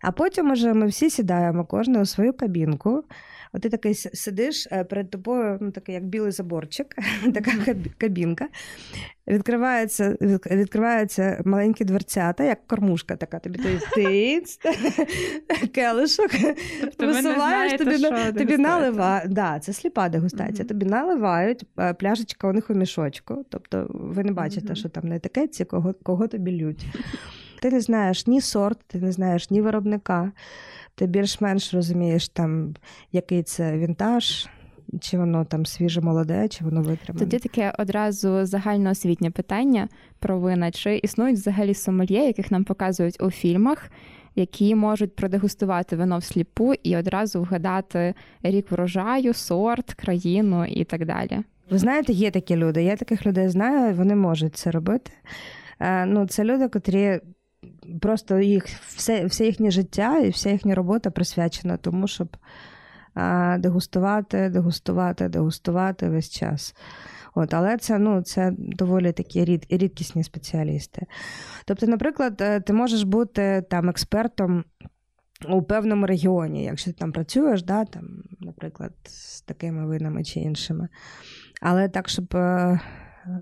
А 0.03 0.13
потім 0.13 0.51
уже 0.51 0.75
ми 0.75 0.87
всі 0.87 1.11
сідаємо, 1.11 1.65
кожен 1.65 1.97
у 1.97 2.07
свою 2.07 2.33
кабінку. 2.33 3.05
От 3.55 3.63
ти 3.63 3.69
такий 3.69 3.95
сидиш 3.95 4.69
е, 4.73 4.85
перед 4.85 5.11
тобою, 5.11 5.59
ну 5.61 5.71
такий 5.71 5.95
як 5.95 6.05
білий 6.05 6.33
заборчик, 6.33 6.87
така 7.35 7.51
кабінка. 7.99 8.49
Відкривається, 9.29 10.17
від- 10.21 10.47
відкриваються 10.51 11.43
маленькі 11.45 11.85
дверцята, 11.85 12.45
як 12.45 12.67
кормушка 12.67 13.17
така. 13.17 13.39
Тобі 13.39 13.59
той 13.59 13.79
тиць, 13.95 14.59
келишок, 15.75 16.31
Тобто 16.81 17.07
висуваєш, 17.07 17.73
тобі, 17.73 18.39
тобі 18.39 18.59
наливають. 18.59 19.33
Да, 19.33 19.59
це 19.59 19.73
сліпа 19.73 20.09
дегустація. 20.09 20.69
Тобі 20.69 20.87
наливають 20.87 21.65
е, 21.79 21.95
пляшечка 21.95 22.49
у 22.49 22.53
них 22.53 22.71
у 22.71 22.75
мішочку. 22.75 23.47
Тобто 23.51 23.87
ви 23.91 24.25
не 24.25 24.33
бачите, 24.33 24.75
що 24.75 24.89
там 24.89 25.09
на 25.09 25.17
етикетці, 25.17 25.65
кого, 25.65 25.95
кого 26.03 26.29
тобі 26.29 26.53
лють. 26.53 26.87
Ти 27.63 27.71
не 27.71 27.81
знаєш 27.81 28.27
ні 28.27 28.41
сорт, 28.41 28.79
ти 28.87 28.99
не 28.99 29.13
знаєш 29.13 29.51
ні 29.51 29.61
виробника. 29.63 30.33
Ти 30.95 31.07
більш-менш 31.07 31.75
розумієш, 31.75 32.29
там, 32.29 32.75
який 33.13 33.43
це 33.43 33.79
вінтаж, 33.79 34.47
чи 35.01 35.19
воно 35.19 35.45
там 35.45 35.67
свіже 35.67 36.01
молоде, 36.01 36.49
чи 36.49 36.65
воно 36.65 36.83
витримане. 36.83 37.27
Тоді 37.27 37.39
таке 37.39 37.73
одразу 37.79 38.47
загальноосвітнє 38.47 39.31
питання 39.31 39.89
про 40.19 40.39
вина. 40.39 40.71
Чи 40.71 40.97
існують 40.97 41.37
взагалі 41.39 41.75
сомельє, 41.75 42.27
яких 42.27 42.51
нам 42.51 42.65
показують 42.65 43.23
у 43.23 43.31
фільмах, 43.31 43.91
які 44.35 44.75
можуть 44.75 45.17
продегустувати 45.17 45.97
вино 45.97 46.19
всліпу 46.19 46.75
і 46.83 46.97
одразу 46.97 47.41
вгадати 47.43 48.15
рік 48.43 48.71
врожаю, 48.71 49.35
сорт, 49.35 49.95
країну 49.95 50.65
і 50.65 50.85
так 50.85 51.07
далі? 51.07 51.39
Ви 51.71 51.79
знаєте, 51.79 52.13
є 52.13 52.31
такі 52.31 52.57
люди. 52.57 52.83
Я 52.83 52.97
таких 52.97 53.27
людей 53.27 53.49
знаю, 53.49 53.95
вони 53.95 54.15
можуть 54.15 54.57
це 54.57 54.71
робити. 54.71 55.11
Е, 55.81 56.07
Ну, 56.07 56.27
це 56.27 56.45
люди, 56.45 56.69
котрі 56.69 57.21
просто 58.01 58.41
їх 58.41 58.67
все, 58.67 59.27
все 59.27 59.47
їхнє 59.47 59.71
життя 59.71 60.19
і 60.19 60.29
вся 60.29 60.51
їхня 60.51 60.75
робота 60.75 61.11
присвячена 61.11 61.77
тому, 61.77 62.09
щоб 62.09 62.37
е, 63.17 63.59
дегустувати, 63.59 64.49
дегустувати, 64.49 65.29
дегустувати 65.29 66.09
весь 66.09 66.31
час. 66.31 66.75
От, 67.35 67.55
але 67.55 67.77
це, 67.79 67.99
ну, 67.99 68.23
це 68.23 68.53
доволі 68.59 69.13
такі 69.13 69.45
рід, 69.45 69.67
рідкісні 69.71 70.25
спеціалісти. 70.25 71.07
Тобто, 71.65 71.87
наприклад, 71.87 72.41
е, 72.41 72.61
ти 72.61 72.73
можеш 72.73 73.03
бути 73.03 73.65
там 73.71 73.89
експертом 73.89 74.65
у 75.49 75.63
певному 75.63 76.07
регіоні, 76.07 76.65
якщо 76.65 76.91
ти 76.91 76.97
там 76.99 77.13
працюєш, 77.13 77.63
да, 77.63 77.85
там, 77.85 78.05
наприклад, 78.41 78.93
з 79.05 79.41
такими 79.41 79.87
винами 79.87 80.25
чи 80.25 80.41
іншими. 80.41 80.89
Але 81.63 81.89
так, 81.89 82.09
щоб 82.09 82.37
е, 82.37 82.81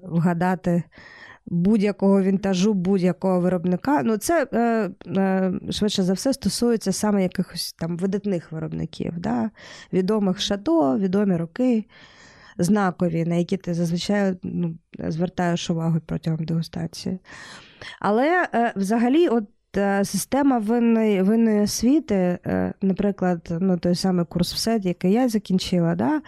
вгадати 0.03 0.83
будь-якого 1.47 2.23
вінтажу, 2.23 2.75
будь-якого 2.75 3.41
виробника, 3.41 4.03
ну 4.03 4.17
це 4.17 4.47
е, 4.53 4.91
е, 5.07 5.53
швидше 5.71 6.03
за 6.03 6.13
все 6.13 6.33
стосується 6.33 6.93
саме 6.93 7.23
якихось 7.23 7.73
там 7.73 7.97
видатних 7.97 8.53
виробників, 8.53 9.13
да? 9.19 9.51
відомих 9.93 10.41
шато, 10.41 10.99
відомі 10.99 11.37
роки, 11.37 11.85
знакові, 12.59 13.25
на 13.25 13.35
які 13.35 13.57
ти 13.57 13.75
зазвичай 13.75 14.35
ну, 14.43 14.75
звертаєш 14.99 15.71
увагу 15.71 16.01
протягом 16.07 16.45
дегустації. 16.45 17.19
Але 18.01 18.49
е, 18.55 18.73
взагалі, 18.77 19.29
от 19.29 19.45
е, 19.77 20.05
система 20.05 20.59
винної, 20.59 21.23
винної 21.23 21.61
освіти, 21.61 22.39
е, 22.47 22.73
наприклад, 22.83 23.49
ну, 23.61 23.79
той 23.79 23.95
самий 23.95 24.25
курс 24.25 24.55
ВСЕД, 24.55 24.87
який 24.87 25.13
я 25.13 25.29
закінчила, 25.29 25.95
да, 25.95 26.21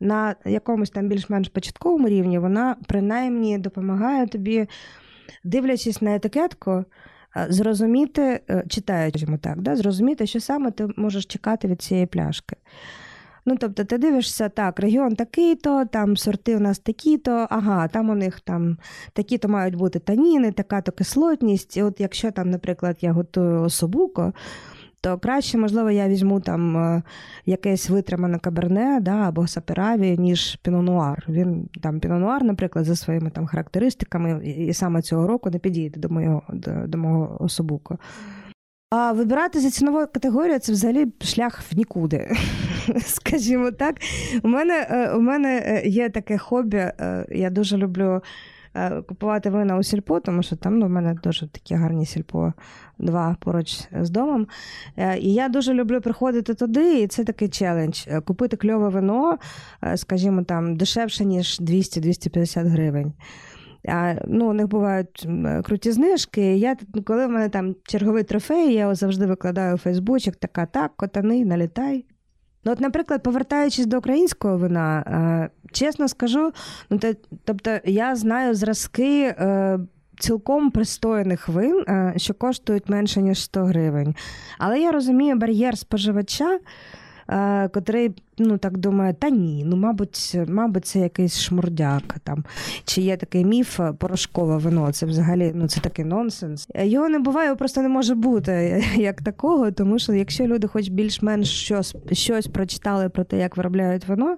на 0.00 0.34
якомусь 0.44 0.90
там 0.90 1.08
більш-менш 1.08 1.48
початковому 1.48 2.08
рівні, 2.08 2.38
вона 2.38 2.76
принаймні 2.86 3.58
допомагає 3.58 4.26
тобі, 4.26 4.68
дивлячись 5.44 6.02
на 6.02 6.14
етикетку, 6.14 6.70
е, 6.70 7.46
зрозуміти, 7.48 8.40
е, 8.50 8.64
читаючи 8.68 9.26
так, 9.40 9.60
да, 9.60 9.76
зрозуміти, 9.76 10.26
що 10.26 10.40
саме 10.40 10.70
ти 10.70 10.88
можеш 10.96 11.26
чекати 11.26 11.68
від 11.68 11.82
цієї 11.82 12.06
пляшки. 12.06 12.56
Ну, 13.46 13.56
тобто, 13.60 13.84
ти 13.84 13.98
дивишся, 13.98 14.48
так, 14.48 14.80
регіон 14.80 15.16
такий-то, 15.16 15.84
там 15.84 16.16
сорти 16.16 16.56
у 16.56 16.60
нас 16.60 16.78
такі-то, 16.78 17.46
ага, 17.50 17.88
там 17.88 18.10
у 18.10 18.14
них 18.14 18.40
там 18.40 18.78
такі-то 19.12 19.48
мають 19.48 19.74
бути 19.74 19.98
таніни, 19.98 20.52
така-то 20.52 20.92
кислотність. 20.92 21.76
І 21.76 21.82
от 21.82 22.00
якщо 22.00 22.30
там, 22.30 22.50
наприклад, 22.50 22.96
я 23.00 23.12
готую 23.12 23.62
особуко, 23.62 24.32
то 25.00 25.18
краще, 25.18 25.58
можливо, 25.58 25.90
я 25.90 26.08
візьму 26.08 26.40
там 26.40 26.76
е, 26.76 27.02
якесь 27.46 27.90
витримане 27.90 28.38
каберне 28.38 28.98
да, 29.00 29.14
або 29.14 29.46
сапераві, 29.46 30.18
ніж 30.18 30.56
пінонуар. 30.56 31.24
Він 31.28 31.68
там 31.82 32.00
пінонуар, 32.00 32.44
наприклад, 32.44 32.84
за 32.84 32.96
своїми 32.96 33.30
там 33.30 33.46
характеристиками, 33.46 34.46
і, 34.46 34.74
саме 34.74 35.02
цього 35.02 35.26
року 35.26 35.50
не 35.50 35.58
підійде 35.58 36.00
до 36.00 36.08
мого, 36.08 36.42
до, 36.48 36.70
до 36.86 36.98
мого 36.98 37.36
особуко. 37.40 37.98
А 38.90 39.12
вибирати 39.12 39.60
за 39.60 39.70
ціновою 39.70 40.06
категорією 40.06 40.60
це 40.60 40.72
взагалі 40.72 41.06
шлях 41.20 41.62
в 41.70 41.76
нікуди. 41.76 42.36
Скажімо 43.06 43.70
так. 43.70 43.96
У 44.42 44.48
мене, 44.48 44.86
е, 44.90 45.12
у 45.12 45.20
мене 45.20 45.62
е, 45.66 45.88
є 45.88 46.08
таке 46.08 46.38
хобі. 46.38 46.92
Я 47.30 47.50
дуже 47.50 47.76
люблю 47.76 48.22
купувати 49.08 49.50
вина 49.50 49.76
у 49.76 49.82
сільпо, 49.82 50.20
тому 50.20 50.42
що 50.42 50.56
там 50.56 50.78
ну, 50.78 50.86
в 50.86 50.90
мене 50.90 51.16
дуже 51.22 51.48
такі 51.48 51.74
гарні 51.74 52.06
сільпо, 52.06 52.52
два 52.98 53.36
поруч 53.40 53.80
з 54.00 54.10
домом. 54.10 54.46
Е, 54.96 55.18
І 55.18 55.34
я 55.34 55.48
дуже 55.48 55.74
люблю 55.74 56.00
приходити 56.00 56.54
туди, 56.54 57.00
і 57.00 57.06
це 57.06 57.24
такий 57.24 57.48
челендж. 57.48 58.04
Е, 58.06 58.20
Купити 58.20 58.56
кльове 58.56 58.88
вино, 58.88 59.38
е, 59.84 59.96
скажімо, 59.96 60.42
там 60.42 60.76
дешевше, 60.76 61.24
ніж 61.24 61.60
200-250 61.60 62.68
гривень. 62.68 63.12
А, 63.88 64.14
ну, 64.26 64.50
у 64.50 64.52
них 64.52 64.68
бувають 64.68 65.28
круті 65.64 65.92
знижки. 65.92 66.56
Я, 66.56 66.76
коли 67.04 67.26
в 67.26 67.30
мене 67.30 67.48
там 67.48 67.74
черговий 67.84 68.22
трофей, 68.22 68.74
я 68.74 68.80
його 68.80 68.94
завжди 68.94 69.26
викладаю 69.26 69.74
у 69.74 69.78
Фейсбучик, 69.78 70.36
така 70.36 70.66
так, 70.66 70.92
котани, 70.96 71.44
налітай. 71.44 72.04
Ну, 72.64 72.72
от, 72.72 72.80
наприклад, 72.80 73.22
повертаючись 73.22 73.86
до 73.86 73.98
українського 73.98 74.56
вина, 74.56 74.98
е, 75.00 75.70
чесно 75.72 76.08
скажу, 76.08 76.52
ну, 76.90 76.98
те, 76.98 77.14
тобто 77.44 77.78
я 77.84 78.16
знаю 78.16 78.54
зразки 78.54 79.22
е, 79.22 79.78
цілком 80.18 80.70
пристойних 80.70 81.48
вин, 81.48 81.84
е, 81.88 82.14
що 82.16 82.34
коштують 82.34 82.88
менше, 82.88 83.22
ніж 83.22 83.42
100 83.42 83.64
гривень. 83.64 84.14
Але 84.58 84.80
я 84.80 84.92
розумію 84.92 85.36
бар'єр 85.36 85.78
споживача, 85.78 86.58
котрий 87.74 88.14
ну, 88.40 88.58
так 88.58 88.78
думає, 88.78 89.14
та 89.14 89.30
ні, 89.30 89.62
ну, 89.66 89.76
мабуть, 89.76 90.36
мабуть, 90.48 90.86
це 90.86 90.98
якийсь 90.98 91.40
шмурдяк. 91.40 92.16
Там. 92.24 92.44
Чи 92.84 93.00
є 93.00 93.16
такий 93.16 93.44
міф 93.44 93.80
е, 93.80 93.92
порошкове 93.92 94.56
вино, 94.56 94.92
це 94.92 95.06
взагалі 95.06 95.52
ну, 95.54 95.68
це 95.68 95.80
такий 95.80 96.04
нонсенс. 96.04 96.68
Е, 96.74 96.86
Його 96.86 97.08
не 97.08 97.18
буває, 97.18 97.54
просто 97.54 97.82
не 97.82 97.88
може 97.88 98.14
бути 98.14 98.84
як 98.96 99.22
такого, 99.22 99.70
тому 99.70 99.98
що 99.98 100.12
якщо 100.12 100.46
люди 100.46 100.66
хоч 100.66 100.88
більш-менш 100.88 101.48
щось, 101.48 101.96
щось 102.12 102.46
прочитали 102.46 103.08
про 103.08 103.24
те, 103.24 103.38
як 103.38 103.56
виробляють 103.56 104.08
вино, 104.08 104.36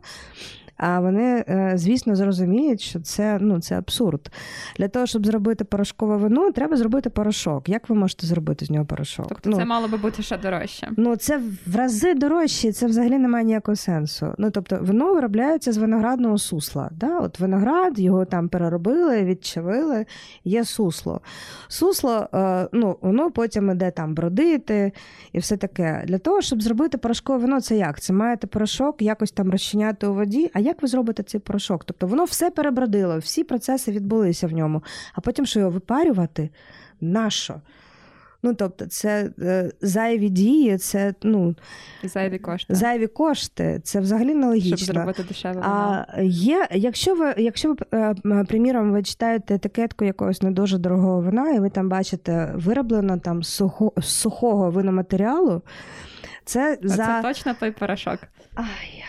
а 0.76 1.00
вони, 1.00 1.44
е, 1.48 1.72
звісно, 1.74 2.16
зрозуміють, 2.16 2.80
що 2.80 3.00
це, 3.00 3.38
ну, 3.40 3.60
це 3.60 3.78
абсурд. 3.78 4.30
Для 4.76 4.88
того, 4.88 5.06
щоб 5.06 5.26
зробити 5.26 5.64
порошкове 5.64 6.16
вино, 6.16 6.52
треба 6.52 6.76
зробити 6.76 7.10
порошок. 7.10 7.68
Як 7.68 7.88
ви 7.88 7.96
можете 7.96 8.26
зробити 8.26 8.64
з 8.64 8.70
нього 8.70 8.84
порошок? 8.86 9.26
Тобто 9.28 9.50
ну, 9.50 9.56
це 9.56 9.64
мало 9.64 9.88
би 9.88 9.96
бути 9.96 10.22
ще 10.22 10.38
дорожче. 10.38 10.88
Ну, 10.96 11.16
це 11.16 11.40
в 11.66 11.76
рази 11.76 12.14
дорожче, 12.14 12.72
це 12.72 12.86
взагалі 12.86 13.18
не 13.18 13.28
має 13.28 13.44
ніякого 13.44 13.76
сенсу. 13.76 14.34
Ну, 14.38 14.50
тобто, 14.50 14.78
вино 14.82 15.14
виробляється 15.14 15.72
з 15.72 15.76
виноградного 15.76 16.38
сусла. 16.38 16.90
Да? 16.92 17.18
От 17.18 17.40
виноград, 17.40 17.98
його 17.98 18.24
там 18.24 18.48
переробили, 18.48 19.24
відчавили, 19.24 20.06
є 20.44 20.64
сусло. 20.64 21.20
Сусло, 21.68 22.28
е, 22.34 22.68
ну, 22.72 22.96
воно 23.00 23.30
потім 23.30 23.70
іде 23.70 23.90
там 23.90 24.14
бродити 24.14 24.92
і 25.32 25.38
все 25.38 25.56
таке. 25.56 26.04
Для 26.06 26.18
того, 26.18 26.42
щоб 26.42 26.62
зробити 26.62 26.98
порошкове 26.98 27.38
вино, 27.38 27.60
це 27.60 27.76
як? 27.76 28.00
Це 28.00 28.12
маєте 28.12 28.46
порошок 28.46 29.02
якось 29.02 29.32
там 29.32 29.50
розчиняти 29.50 30.06
у 30.06 30.14
воді. 30.14 30.50
А 30.54 30.58
як 30.62 30.82
ви 30.82 30.88
зробите 30.88 31.22
цей 31.22 31.40
порошок? 31.40 31.84
Тобто 31.84 32.06
воно 32.06 32.24
все 32.24 32.50
перебродило, 32.50 33.18
всі 33.18 33.44
процеси 33.44 33.92
відбулися 33.92 34.46
в 34.46 34.52
ньому. 34.52 34.82
А 35.14 35.20
потім 35.20 35.46
що 35.46 35.58
його 35.58 35.70
випарювати? 35.70 36.50
Нащо? 37.00 37.60
Ну, 38.44 38.54
тобто, 38.54 38.86
це 38.86 39.30
е, 39.38 39.70
зайві 39.80 40.28
дії, 40.28 40.78
це 40.78 41.14
ну, 41.22 41.54
зайві 42.02 42.38
кошти. 42.38 42.74
Зайві 42.74 43.06
кошти. 43.06 43.80
Це 43.84 44.00
взагалі 44.00 44.34
нелогічно. 44.34 44.76
Щоб 44.76 44.94
зробити 44.94 45.22
дешеве 45.22 45.60
А 45.62 46.04
є, 46.22 46.68
якщо 46.70 47.14
ви, 47.14 47.34
якщо 47.36 47.68
ви, 47.68 47.76
е, 47.94 48.44
приміром, 48.48 48.92
ви 48.92 49.02
читаєте 49.02 49.54
етикетку 49.54 50.04
якогось 50.04 50.42
не 50.42 50.50
дуже 50.50 50.78
дорогого 50.78 51.20
вина, 51.20 51.50
і 51.50 51.58
ви 51.58 51.70
там 51.70 51.88
бачите 51.88 52.52
вироблено 52.54 53.18
там 53.18 53.42
сухо, 53.42 53.92
сухого 54.00 54.70
виноматеріалу, 54.70 55.62
це 56.44 56.72
Оце 56.72 56.88
за 56.88 57.22
точно 57.22 57.54
той 57.60 57.70
порошок. 57.70 58.18
Ай, 58.54 59.01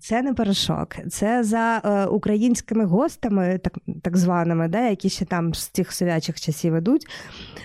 це 0.00 0.22
не 0.22 0.34
порошок, 0.34 0.96
це 1.10 1.44
за 1.44 1.82
е, 1.84 2.06
українськими 2.06 2.84
гостами, 2.84 3.60
так 3.64 3.78
так 4.02 4.16
званими, 4.16 4.68
да, 4.68 4.88
які 4.88 5.08
ще 5.08 5.24
там 5.24 5.54
з 5.54 5.68
тих 5.68 5.92
совячих 5.92 6.40
часів 6.40 6.76
ідуть, 6.76 7.06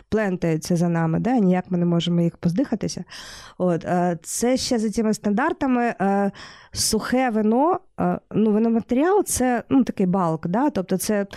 плентаються 0.10 0.76
за 0.76 0.90
нами, 0.90 1.20
да, 1.20 1.40
ніяк 1.40 1.66
ми 1.70 1.78
не 1.78 1.86
можемо 1.86 2.22
їх 2.22 2.38
поздихатися. 2.38 3.04
От, 3.58 3.86
е, 3.86 4.18
Це 4.24 4.58
ще 4.58 4.80
за 4.80 4.90
цими 4.90 5.14
стандартами 5.14 5.96
е, 6.02 6.32
сухе 6.72 7.30
вино, 7.30 7.80
е, 8.00 8.20
ну, 8.32 8.52
виноматеріал 8.52 9.24
це 9.24 9.64
ну, 9.70 9.84
такий 9.84 10.06
балк, 10.06 10.48
да, 10.48 10.70
тобто 10.70 10.98
це 10.98 11.28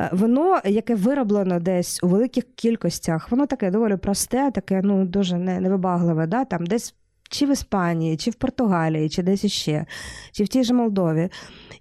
е, 0.00 0.10
вино, 0.12 0.60
яке 0.64 0.94
вироблено 0.94 1.60
десь 1.60 2.02
у 2.02 2.08
великих 2.08 2.44
кількостях, 2.54 3.30
воно 3.30 3.46
таке 3.46 3.70
доволі 3.70 3.96
просте, 3.96 4.50
таке 4.50 4.80
ну, 4.84 5.04
дуже 5.04 5.36
невибагливе, 5.36 6.26
да, 6.26 6.44
там 6.44 6.66
десь 6.66 6.94
чи 7.30 7.46
в 7.46 7.50
Іспанії, 7.50 8.16
чи 8.16 8.30
в 8.30 8.34
Португалії, 8.34 9.08
чи 9.08 9.22
десь 9.22 9.44
іще, 9.44 9.86
чи 10.32 10.44
в 10.44 10.48
тій 10.48 10.64
же 10.64 10.74
Молдові. 10.74 11.28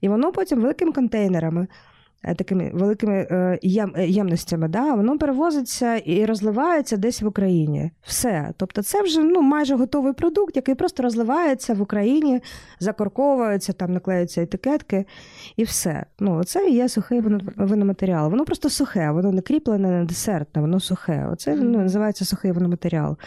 І 0.01 0.09
воно 0.09 0.31
потім 0.31 0.61
великими 0.61 0.91
контейнерами, 0.91 1.67
е, 2.23 2.35
такими 2.35 2.71
великими 2.73 3.27
е, 3.31 3.59
єм, 3.61 3.93
е, 3.97 4.07
ємностями, 4.07 4.67
да, 4.67 4.93
воно 4.93 5.17
перевозиться 5.17 5.95
і 5.95 6.25
розливається 6.25 6.97
десь 6.97 7.21
в 7.21 7.27
Україні. 7.27 7.91
Все. 8.01 8.53
Тобто, 8.57 8.83
це 8.83 9.01
вже 9.01 9.23
ну, 9.23 9.41
майже 9.41 9.75
готовий 9.75 10.13
продукт, 10.13 10.55
який 10.55 10.75
просто 10.75 11.03
розливається 11.03 11.73
в 11.73 11.81
Україні, 11.81 12.41
закорковується, 12.79 13.73
там 13.73 13.93
наклеються 13.93 14.41
етикетки 14.41 15.05
і 15.55 15.63
все. 15.63 16.05
Ну, 16.19 16.43
Це 16.43 16.69
і 16.69 16.73
є 16.73 16.89
сухий 16.89 17.21
виноматеріал. 17.57 18.29
Воно 18.29 18.45
просто 18.45 18.69
сухе, 18.69 19.11
воно 19.11 19.31
не 19.31 19.41
кріплене, 19.41 19.89
не 19.89 20.05
десертне, 20.05 20.61
воно 20.61 20.79
сухе. 20.79 21.27
Оце 21.31 21.55
ну, 21.55 21.79
називається 21.79 22.25
сухий 22.25 22.51
виноматеріал. 22.51 23.17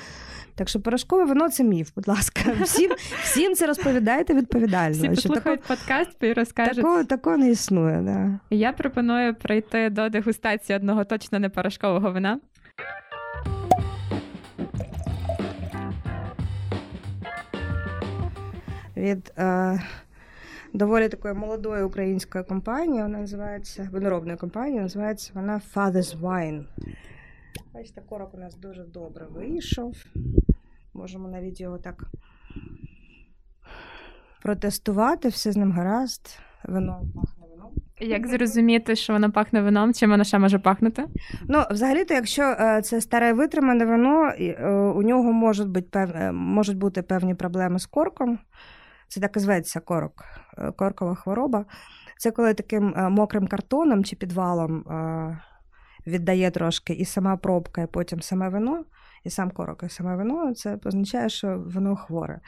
Так 0.57 0.69
що 0.69 0.81
порошкове 0.81 1.25
вино 1.25 1.51
це 1.51 1.65
міф, 1.65 1.91
будь 1.97 2.09
ласка. 2.09 2.41
Всім 2.63 2.91
всім 3.23 3.55
це 3.55 3.67
розповідайте 3.67 4.35
відповідально. 4.35 4.93
Всі 4.93 5.09
послухають 5.09 5.61
тако, 5.61 5.75
подкаст 5.75 6.17
і 6.21 6.33
розкажуть. 6.33 6.77
Такого, 6.77 7.05
такого 7.05 7.37
не 7.37 7.51
існує. 7.51 8.01
Да. 8.03 8.41
Я 8.51 8.73
пропоную 8.73 9.35
прийти 9.35 9.91
до 9.91 10.09
дегустації 10.09 10.77
одного 10.77 11.05
точно 11.05 11.39
не 11.39 11.49
порошкового 11.49 12.13
вина. 12.13 12.41
Від 18.97 19.33
е, 19.39 19.81
доволі 20.73 21.09
такої 21.09 21.35
молодої 21.35 21.83
української 21.83 22.45
компанії, 22.45 23.03
вона 23.03 23.19
називається 23.19 23.89
виноробної 23.93 24.37
компанії, 24.37 24.81
називається 24.81 25.31
вона 25.35 25.61
Father's 25.75 26.21
Wine. 26.21 26.65
Бачите, 27.75 28.01
корок 28.09 28.35
у 28.35 28.39
нас 28.39 28.55
дуже 28.55 28.85
добре 28.85 29.27
вийшов. 29.27 29.95
Можемо 30.97 31.29
навіть 31.29 31.61
його 31.61 31.79
так 31.79 32.05
протестувати, 34.43 35.29
все 35.29 35.53
з 35.53 35.57
ним 35.57 35.73
гаразд. 35.73 36.38
Вино 36.65 37.03
пахне 37.15 37.47
вином. 37.50 37.73
Як 38.00 38.26
зрозуміти, 38.26 38.97
що 38.97 39.12
воно 39.12 39.33
пахне 39.33 39.62
вином? 39.62 39.95
Чим 39.95 40.11
воно 40.11 40.25
ще 40.25 40.38
може 40.38 40.59
пахнути? 40.59 41.05
Ну, 41.49 41.65
взагалі-то, 41.71 42.15
якщо 42.15 42.43
е, 42.43 42.83
це 42.83 43.00
старе 43.00 43.33
витримане 43.33 43.85
вино, 43.85 44.29
е, 44.29 44.69
у 44.71 45.03
нього 45.03 45.33
можуть 45.33 45.69
бути 45.69 45.87
певні, 45.91 46.15
е, 46.17 46.33
можуть 46.33 46.76
бути 46.76 47.03
певні 47.03 47.35
проблеми 47.35 47.79
з 47.79 47.87
корком. 47.87 48.38
Це 49.09 49.21
так 49.21 49.37
і 49.37 49.41
зветься 49.41 49.81
корок, 49.81 50.25
коркова 50.76 51.15
хвороба. 51.15 51.65
Це 52.19 52.31
коли 52.31 52.55
таким 52.55 52.95
мокрим 52.97 53.47
картоном 53.47 54.05
чи 54.05 54.17
підвалом 54.17 54.85
віддає 56.07 56.51
трошки 56.51 56.92
і 56.92 57.05
сама 57.05 57.37
пробка, 57.37 57.83
і 57.83 57.87
потім 57.87 58.20
саме 58.20 58.49
вино, 58.49 58.85
і 59.24 59.31
сам 59.31 59.50
корок, 59.50 59.83
і 59.83 59.88
саме 59.88 60.16
вино, 60.16 60.55
це 60.55 60.79
означає, 60.85 61.29
що 61.29 61.64
воно 61.66 61.96
хворе. 61.96 62.40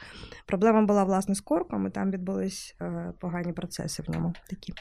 Проблема 0.45 0.81
була, 0.81 1.03
власне, 1.03 1.35
з 1.35 1.41
корком, 1.41 1.87
і 1.87 1.89
там 1.89 2.11
відбулись 2.11 2.75
е, 2.81 3.13
погані 3.19 3.53
процеси 3.53 4.03
в 4.03 4.09
ньому. 4.09 4.33
такі, 4.49 4.73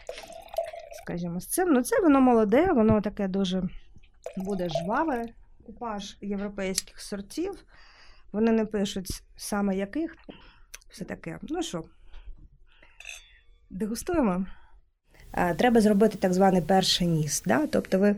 Скажімо, 1.02 1.40
з 1.40 1.46
цим. 1.46 1.72
Ну, 1.72 1.82
це 1.82 2.00
вино 2.00 2.20
молоде, 2.20 2.72
воно 2.72 3.00
таке 3.00 3.28
дуже 3.28 3.68
буде 4.36 4.68
жваве. 4.68 5.24
Купаж 5.66 6.16
європейських 6.20 7.00
сортів. 7.00 7.64
Вони 8.32 8.52
не 8.52 8.64
пишуть 8.64 9.22
саме 9.36 9.76
яких. 9.76 10.16
Все 10.90 11.04
таке. 11.04 11.38
Ну 11.42 11.62
що, 11.62 11.84
дегустуємо. 13.70 14.46
Е, 15.32 15.54
треба 15.54 15.80
зробити 15.80 16.18
так 16.18 16.32
званий 16.32 16.62
перший 16.62 17.06
ніс. 17.06 17.42
Да? 17.46 17.66
Тобто 17.66 17.98
ви 17.98 18.16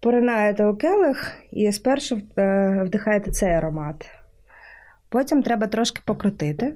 поринаєте 0.00 0.66
у 0.66 0.76
келих 0.76 1.34
і 1.50 1.72
спершу 1.72 2.20
е, 2.38 2.82
вдихаєте 2.86 3.30
цей 3.30 3.50
аромат. 3.50 4.10
Потім 5.08 5.42
треба 5.42 5.66
трошки 5.66 6.02
покрутити. 6.04 6.74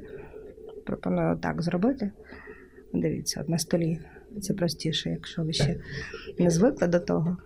Пропоную 0.86 1.36
так 1.36 1.62
зробити. 1.62 2.10
Дивіться, 2.92 3.40
от 3.40 3.48
на 3.48 3.58
столі 3.58 4.00
це 4.42 4.54
простіше, 4.54 5.10
якщо 5.10 5.42
ви 5.42 5.52
ще 5.52 5.80
не 6.38 6.50
звикли 6.50 6.88
до 6.88 7.00
того. 7.00 7.36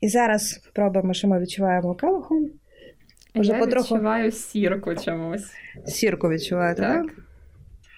І 0.00 0.08
зараз 0.08 0.70
пробуємо, 0.74 1.14
що 1.14 1.28
ми 1.28 1.40
відчуваємо 1.40 1.94
келихом. 1.94 2.50
Я 3.34 3.58
потроху... 3.58 3.94
відчуваю 3.94 4.32
сірку 4.32 4.94
чомусь. 4.94 5.52
Сірку 5.86 6.28
відчуваєте, 6.28 6.82
так? 6.82 7.06
так? 7.06 7.29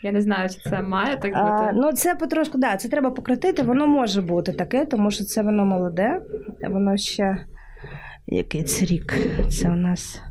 Я 0.03 0.12
не 0.12 0.21
знаю, 0.21 0.49
чи 0.49 0.71
це 0.71 0.83
має 0.83 1.17
так 1.17 1.33
бути. 1.33 1.35
А, 1.35 1.73
Ну, 1.75 1.93
це 1.93 2.15
потрошку, 2.15 2.59
да, 2.59 2.77
це 2.77 2.88
треба 2.88 3.11
покрутити, 3.11 3.62
воно 3.62 3.87
може 3.87 4.23
бути 4.23 4.53
таке, 4.53 4.85
тому 4.85 5.11
що 5.11 5.25
це 5.25 5.43
воно 5.43 5.65
молоде, 5.65 6.21
воно 6.71 6.97
ще 6.97 7.37
який 8.27 8.62
це 8.62 8.85
рік? 8.85 9.15
Це 9.51 9.69
у 9.69 9.75
нас 9.77 10.23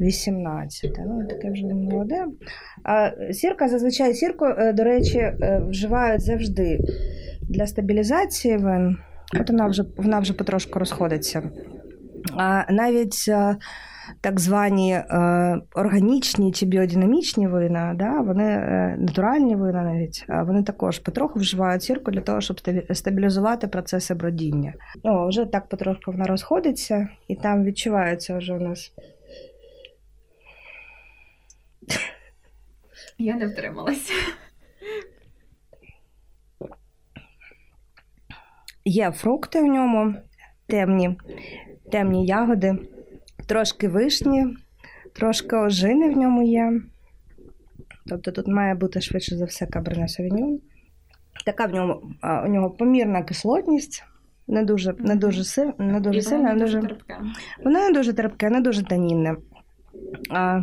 18. 0.00 0.98
Ну, 1.06 1.26
таке 1.28 1.50
вже 1.50 1.64
молоде. 1.64 2.24
А 2.84 3.10
Сірка, 3.32 3.68
зазвичай 3.68 4.14
сірку, 4.14 4.44
е, 4.44 4.72
до 4.72 4.84
речі, 4.84 5.18
е, 5.18 5.62
вживають 5.68 6.22
завжди 6.22 6.80
для 7.42 7.66
стабілізації 7.66 8.56
вин. 8.56 8.96
От 9.40 9.50
вона 9.50 9.66
вже 9.66 9.84
вона 9.96 10.18
вже 10.18 10.32
потрошку 10.32 10.78
розходиться. 10.78 11.50
А 12.36 12.72
навіть 12.72 13.24
е, 13.28 13.56
так 14.20 14.40
звані 14.40 14.92
е, 14.92 15.04
органічні 15.74 16.52
чи 16.52 16.66
біодинамічні 16.66 17.48
вина, 17.48 17.94
да, 17.98 18.20
вони 18.20 18.44
е, 18.44 18.96
натуральні 18.98 19.56
вина 19.56 19.82
навіть, 19.82 20.24
вони 20.28 20.62
також 20.62 20.98
потроху 20.98 21.38
вживають 21.38 21.82
сірку 21.82 22.10
для 22.10 22.20
того, 22.20 22.40
щоб 22.40 22.60
стабілізувати 22.92 23.68
процеси 23.68 24.14
бродіння. 24.14 24.74
Ну, 25.04 25.28
Вже 25.28 25.44
так 25.44 25.68
потрошку 25.68 26.12
вона 26.12 26.24
розходиться, 26.24 27.08
і 27.28 27.36
там 27.36 27.64
відчувається 27.64 28.38
вже 28.38 28.54
у 28.54 28.60
нас. 28.60 28.92
Я 33.18 33.36
не 33.36 33.46
втрималася. 33.46 34.12
Є 38.84 39.10
фрукти 39.10 39.60
в 39.60 39.64
ньому, 39.64 40.14
темні, 40.66 41.18
темні 41.92 42.26
ягоди 42.26 42.78
трошки 43.46 43.88
вишні, 43.88 44.56
трошки 45.12 45.56
ожини 45.56 46.14
в 46.14 46.16
ньому 46.16 46.42
є. 46.42 46.80
Тобто 48.06 48.32
тут 48.32 48.46
має 48.46 48.74
бути 48.74 49.00
швидше 49.00 49.36
за 49.36 49.44
все 49.44 49.66
каберне 49.66 50.08
совіньон. 50.08 50.60
Така 51.46 51.66
в 51.66 51.74
ньому 51.74 52.02
у 52.44 52.48
нього 52.48 52.70
помірна 52.70 53.22
кислотність, 53.22 54.04
не 54.48 54.64
дуже 54.64 54.94
не 54.98 55.16
дуже, 55.16 55.44
силь, 55.44 55.70
не 55.78 56.00
дуже 56.00 56.22
сильна. 56.22 56.54
Не 56.54 56.60
дуже 56.60 56.80
терпке. 56.80 57.16
Воно 57.64 57.80
не 57.80 57.90
дуже 57.90 58.12
терпке, 58.12 58.50
не 58.50 58.60
дуже 58.60 58.84
танінне. 58.84 59.36
А, 60.30 60.60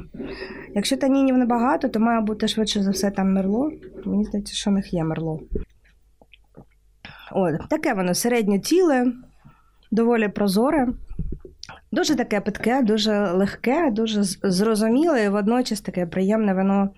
Якщо 0.76 0.98
танінів 0.98 1.38
небагато, 1.38 1.90
то 1.90 2.00
має 2.00 2.22
бути 2.22 2.48
швидше 2.48 2.84
за 2.84 2.92
все 2.92 3.12
там 3.12 3.34
мерло. 3.34 3.72
Мені 4.06 4.26
здається, 4.26 4.56
що 4.56 4.70
в 4.70 4.74
них 4.74 4.94
є 4.94 5.04
мерло. 5.04 5.40
От, 7.32 7.70
Таке 7.70 7.94
воно 7.94 8.14
середньотіле, 8.14 9.14
доволі 9.92 10.28
прозоре. 10.28 10.88
Дуже 11.92 12.16
таке 12.16 12.42
питке, 12.42 12.82
дуже 12.82 13.32
легке, 13.32 13.92
дуже 13.92 14.24
зрозуміле 14.24 15.24
і 15.24 15.30
водночас 15.30 15.82
таке 15.82 16.06
приємне 16.06 16.54
вино 16.54 16.90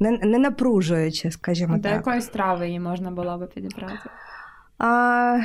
не 0.00 0.10
не 0.10 0.38
напружуюче, 0.38 1.30
скажімо 1.30 1.76
До 1.76 1.82
так. 1.82 1.92
До 1.92 1.96
якої 1.96 2.20
страви 2.20 2.66
її 2.66 2.80
можна 2.80 3.10
було 3.10 3.38
би 3.38 3.46
підібрати? 3.46 4.10
А, 4.78 5.38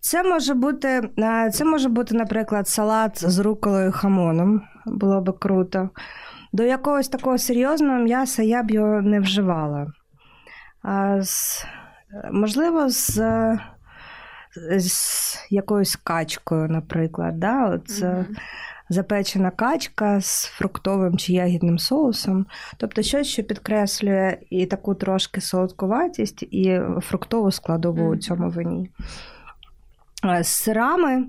Це 0.00 0.22
може 0.22 0.54
бути, 0.54 1.10
це 1.52 1.64
може 1.64 1.88
бути, 1.88 2.14
наприклад, 2.14 2.68
салат 2.68 3.30
з 3.30 3.38
руколою 3.38 3.92
хамоном. 3.92 4.62
Було 4.86 5.20
би 5.20 5.32
круто. 5.32 5.90
До 6.52 6.62
якогось 6.62 7.08
такого 7.08 7.38
серйозного 7.38 7.98
м'яса 7.98 8.42
я 8.42 8.62
б 8.62 8.70
його 8.70 9.02
не 9.02 9.20
вживала. 9.20 9.86
А, 10.82 11.22
з, 11.22 11.66
Можливо, 12.32 12.88
з 12.88 13.18
з 14.56 15.38
якоюсь 15.50 15.96
качкою, 15.96 16.68
наприклад. 16.68 17.40
Да? 17.40 17.66
От, 17.66 17.88
mm 17.88 18.26
Запечена 18.92 19.50
качка 19.50 20.20
з 20.20 20.44
фруктовим 20.44 21.18
чи 21.18 21.32
ягідним 21.32 21.78
соусом, 21.78 22.46
тобто 22.76 23.02
щось, 23.02 23.26
що 23.26 23.42
підкреслює 23.42 24.38
і 24.50 24.66
таку 24.66 24.94
трошки 24.94 25.40
солодкуватість, 25.40 26.42
і 26.42 26.80
фруктову 27.00 27.50
складову 27.50 28.08
у 28.08 28.16
цьому 28.16 28.50
вині. 28.50 28.90
З 30.40 30.46
сирами, 30.46 31.24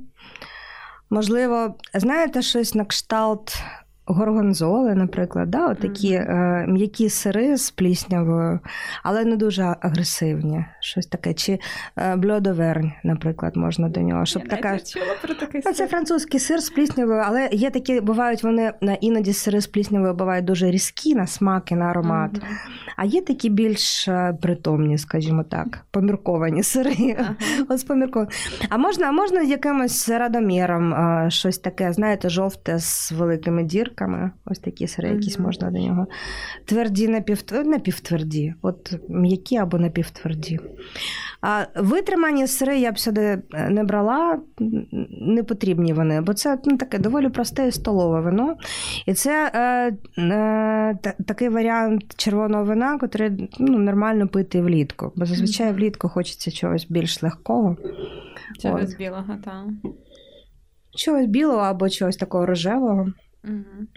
можливо, 1.10 1.76
знаєте, 1.94 2.42
щось 2.42 2.76
на 2.76 2.86
кшталт 2.86 3.64
горгонзоли, 4.06 4.96
наприклад, 4.96 5.50
да, 5.50 5.68
от 5.68 5.80
такі 5.80 6.12
mm-hmm. 6.12 6.64
е, 6.64 6.68
м'які 6.68 7.10
сири 7.10 7.58
з 7.58 7.72
пліснявою, 7.72 8.60
але 9.04 9.26
не 9.26 9.36
дуже 9.36 9.76
агресивні. 9.82 10.66
Щось 10.80 11.08
таке. 11.08 11.34
Чи 11.34 11.60
е, 11.98 12.16
бльодовернь, 12.16 12.92
наприклад, 13.04 13.58
можна 13.58 13.90
до 13.90 14.00
нього. 14.00 14.26
Щоб 14.26 14.44
Я 14.44 14.50
така... 14.50 14.80
чула 14.80 15.06
про 15.22 15.34
такий 15.34 15.62
ну, 15.66 15.74
Це 15.74 15.88
французький 15.88 16.40
сир 16.40 16.60
з 16.60 16.70
пліснявою, 16.70 17.24
але 17.26 17.50
є 17.52 17.70
такі, 17.70 18.02
бувають 18.02 18.44
вони 18.44 18.74
іноді 19.02 19.34
сири 19.34 19.62
з 19.62 19.68
пліснявою 19.68 20.14
бувають 20.14 20.46
дуже 20.46 20.72
різкі 20.72 21.16
на 21.16 21.28
смак 21.28 21.72
і 21.72 21.76
на 21.76 21.86
аромат. 21.86 22.32
Mm-hmm. 22.32 22.46
А 22.98 23.06
є 23.06 23.22
такі 23.22 23.50
більш 23.50 24.08
е, 24.08 24.38
притомні, 24.42 24.98
скажімо 24.98 25.44
так, 25.44 25.86
помірковані 25.92 26.64
сири. 26.64 27.16
Ага. 27.20 27.36
Ось 27.70 27.84
помірков... 27.84 28.28
А 28.70 28.78
можна 28.78 29.08
а 29.08 29.12
можна 29.12 29.42
якимось 29.42 30.10
радоміром 30.10 30.94
е, 30.94 31.32
щось 31.32 31.58
таке, 31.58 31.94
знаєте, 31.94 32.30
жовте 32.30 32.80
з 32.80 33.12
великими 33.12 33.64
дірками 33.64 33.91
шариками. 33.92 34.32
Ось 34.46 34.60
такі 34.60 34.88
сири, 34.88 35.10
mm-hmm. 35.10 35.16
якісь 35.16 35.40
можна 35.40 35.72
до 35.72 35.80
нього. 35.80 36.08
Тверді, 36.66 37.08
напівтверді, 37.08 37.70
напівтверді, 37.70 38.54
от 38.62 38.94
м'які 39.10 39.58
або 39.58 39.78
напівтверді. 39.78 40.60
А 41.42 41.66
витримані 41.76 42.48
сири 42.48 42.80
я 42.80 42.92
б 42.92 43.00
сюди 43.00 43.42
е, 43.54 43.70
не 43.70 43.84
брала, 43.84 44.40
не 45.22 45.44
потрібні 45.44 45.94
вони, 45.94 46.22
бо 46.22 46.34
це 46.34 46.58
ну, 46.66 46.78
таке 46.78 47.00
доволі 47.00 47.30
просте 47.30 47.72
столове 47.72 48.22
вино. 48.22 48.56
І 49.06 49.14
це 49.14 49.52
е, 49.54 50.22
е, 50.22 51.00
такий 51.28 51.50
варіант 51.50 52.04
червоного 52.18 52.64
вина, 52.64 53.00
який 53.02 53.50
ну, 53.60 53.78
нормально 53.78 54.28
пити 54.28 54.62
влітку. 54.62 55.12
Бо 55.16 55.26
зазвичай 55.26 55.74
влітку 55.74 56.10
хочеться 56.10 56.52
чогось 56.52 56.86
більш 56.90 57.24
легкого. 57.24 57.78
Чогось 58.62 58.96
білого, 58.96 59.36
так. 59.46 59.66
Чогось 60.96 61.26
білого 61.26 61.60
або 61.60 61.90
чогось 61.90 62.18
такого 62.18 62.46
рожевого. 62.46 63.08
Угу. 63.44 63.88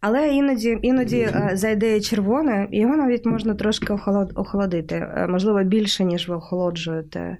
Але 0.00 0.28
іноді 0.28 0.78
іноді 0.82 1.20
е, 1.20 1.50
зайде 1.54 2.00
червоне, 2.00 2.68
і 2.70 2.80
його 2.80 2.96
навіть 2.96 3.26
можна 3.26 3.54
трошки 3.54 3.92
охолодити. 4.34 4.94
Е, 4.94 5.26
можливо, 5.28 5.62
більше, 5.62 6.04
ніж 6.04 6.28
ви 6.28 6.34
охолоджуєте. 6.34 7.36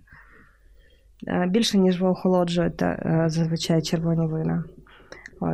Е, 1.26 1.46
більше, 1.46 1.78
ніж 1.78 2.00
ви 2.00 2.08
охолоджуєте 2.08 3.22
зазвичай 3.26 3.82
червоні 3.82 4.26
вина. 4.26 4.64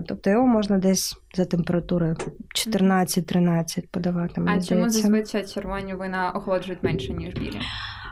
Тобто 0.09 0.31
його 0.31 0.47
можна 0.47 0.79
десь 0.79 1.17
за 1.35 1.45
температури 1.45 2.17
14-13 2.55 3.85
подавати. 3.91 4.43
А 4.47 4.61
чому 4.61 4.89
зазвичай 4.89 5.47
червоні 5.47 5.95
вина 5.95 6.33
охолоджують 6.35 6.83
менше, 6.83 7.13
ніж 7.13 7.35
білі? 7.35 7.61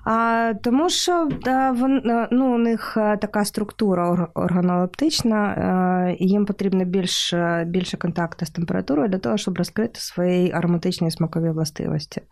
А, 0.05 0.53
Тому 0.63 0.91
що 0.91 1.29
да, 1.45 1.71
вон, 1.71 2.03
ну, 2.31 2.55
у 2.55 2.59
них 2.59 2.97
е, 2.97 3.17
така 3.17 3.45
структура 3.45 4.29
органолептична, 4.35 5.47
е, 5.47 6.17
і 6.19 6.29
їм 6.29 6.47
потрібно 6.47 6.85
більше 6.85 7.65
більше 7.69 7.97
контакту 7.97 8.47
з 8.47 8.51
температурою 8.51 9.09
для 9.09 9.19
того, 9.19 9.37
щоб 9.37 9.59
розкрити 9.59 10.01
свої 10.01 10.53
ароматичні 10.53 11.11
смакові 11.11 11.51
властивості. 11.51 12.23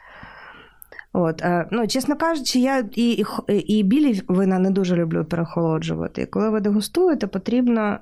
От, 1.13 1.43
е, 1.43 1.69
ну, 1.71 1.87
Чесно 1.87 2.17
кажучи, 2.17 2.59
я 2.59 2.85
і, 2.93 3.25
і 3.49 3.55
і, 3.57 3.83
білі 3.83 4.23
вина 4.29 4.59
не 4.59 4.71
дуже 4.71 4.97
люблю 4.97 5.25
перехолоджувати. 5.25 6.27
коли 6.27 6.51
ви 6.51 6.61
дегустуєте, 6.61 7.27
потрібно 7.27 7.99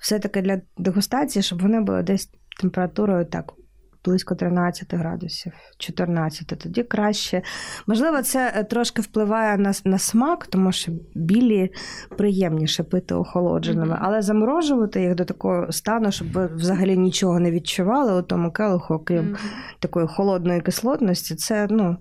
все-таки 0.00 0.42
для 0.42 0.60
дегустації, 0.78 1.42
щоб 1.42 1.62
вони 1.62 1.80
були 1.80 2.02
десь 2.02 2.30
температурою 2.60 3.24
так 3.24 3.52
близько 4.04 4.34
13 4.34 4.94
градусів, 4.94 5.52
14, 5.78 6.46
тоді 6.46 6.82
краще. 6.82 7.42
Можливо, 7.86 8.22
це 8.22 8.52
е, 8.56 8.64
трошки 8.64 9.02
впливає 9.02 9.58
на 9.58 9.72
на 9.84 9.98
смак, 9.98 10.46
тому 10.46 10.72
що 10.72 10.92
білі 11.14 11.70
приємніше 12.18 12.82
пити 12.82 13.14
охолодженими, 13.14 13.98
але 14.00 14.22
заморожувати 14.22 15.02
їх 15.02 15.14
до 15.14 15.24
такого 15.24 15.72
стану, 15.72 16.12
щоб 16.12 16.32
ви 16.32 16.46
взагалі 16.46 16.96
нічого 16.96 17.40
не 17.40 17.50
відчували 17.50 18.20
у 18.20 18.22
тому 18.22 18.52
келиху, 18.52 18.94
окрім 18.94 19.24
mm-hmm. 19.24 19.38
такої 19.78 20.06
холодної 20.06 20.60
кислотності, 20.60 21.34
це 21.34 21.66
ну, 21.70 21.96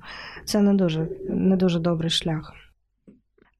це 0.45 0.61
не 0.61 0.73
дуже, 0.73 1.07
не 1.29 1.55
дуже 1.55 1.79
добрий 1.79 2.09
шлях. 2.09 2.53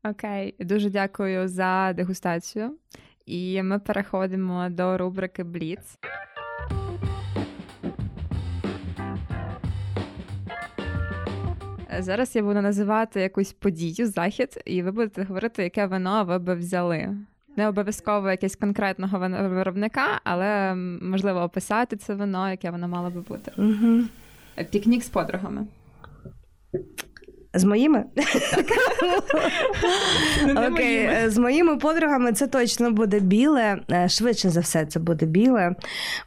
Окей, 0.10 0.56
дуже 0.60 0.89
дякую 0.89 1.47
за 1.47 1.93
дегустацію. 1.93 2.77
І 3.25 3.63
ми 3.63 3.80
переходимо 3.80 4.67
до 4.69 4.97
рубрики 4.97 5.43
Бліц. 5.43 5.97
Зараз 12.02 12.36
я 12.36 12.44
буду 12.44 12.62
називати 12.62 13.22
якусь 13.22 13.54
подію, 13.54 14.08
захід, 14.08 14.62
і 14.66 14.84
ви 14.84 14.92
будете 14.92 15.24
говорити, 15.24 15.64
яке 15.64 15.86
вино 15.86 16.24
ви 16.24 16.40
би 16.40 16.56
взяли. 16.56 17.18
Не 17.56 17.68
обов'язково 17.68 18.32
якесь 18.32 18.56
конкретного 18.56 19.20
виробника, 19.50 20.22
але 20.24 20.76
можливо 21.02 21.40
описати 21.40 21.96
це 21.96 22.14
вино, 22.14 22.50
яке 22.50 22.72
воно 22.72 22.88
мало 22.88 23.10
би 23.10 23.22
бути. 23.22 23.52
Угу. 23.58 24.04
Пікнік 24.72 25.04
з 25.04 25.10
подругами. 25.10 25.68
З 27.54 27.64
моїми? 27.64 28.06
Окей, 30.68 31.30
з 31.30 31.38
моїми 31.38 31.78
подругами 31.78 32.34
це 32.34 32.48
точно 32.48 32.92
буде 32.92 33.20
біле. 33.20 33.78
Е, 33.92 34.10
швидше 34.10 34.50
за 34.50 34.60
все, 34.60 34.86
це 34.86 35.00
буде 35.00 35.26
біле. 35.26 35.76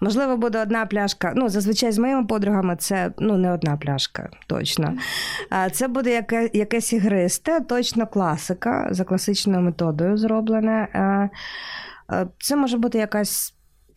Можливо, 0.01 0.37
буде 0.37 0.63
одна 0.63 0.87
пляшка. 0.87 1.33
Ну, 1.37 1.49
зазвичай 1.49 1.93
з 1.93 1.99
моїми 1.99 2.25
подругами 2.25 2.77
це 2.77 3.13
ну, 3.19 3.37
не 3.37 3.53
одна 3.53 3.77
пляшка, 3.77 4.29
точно. 4.47 4.95
Це 5.73 5.89
буде 5.89 6.11
яке, 6.11 6.51
якесь 6.53 6.93
ігристе, 6.93 7.61
точно 7.61 8.07
класика, 8.07 8.89
за 8.91 9.05
класичною 9.05 9.61
методою 9.61 10.17
зроблене. 10.17 10.89
Е, 10.95 11.31
е, 12.13 12.27
це 12.39 12.57
може 12.57 12.79
бути 12.79 12.99
якась 12.99 13.55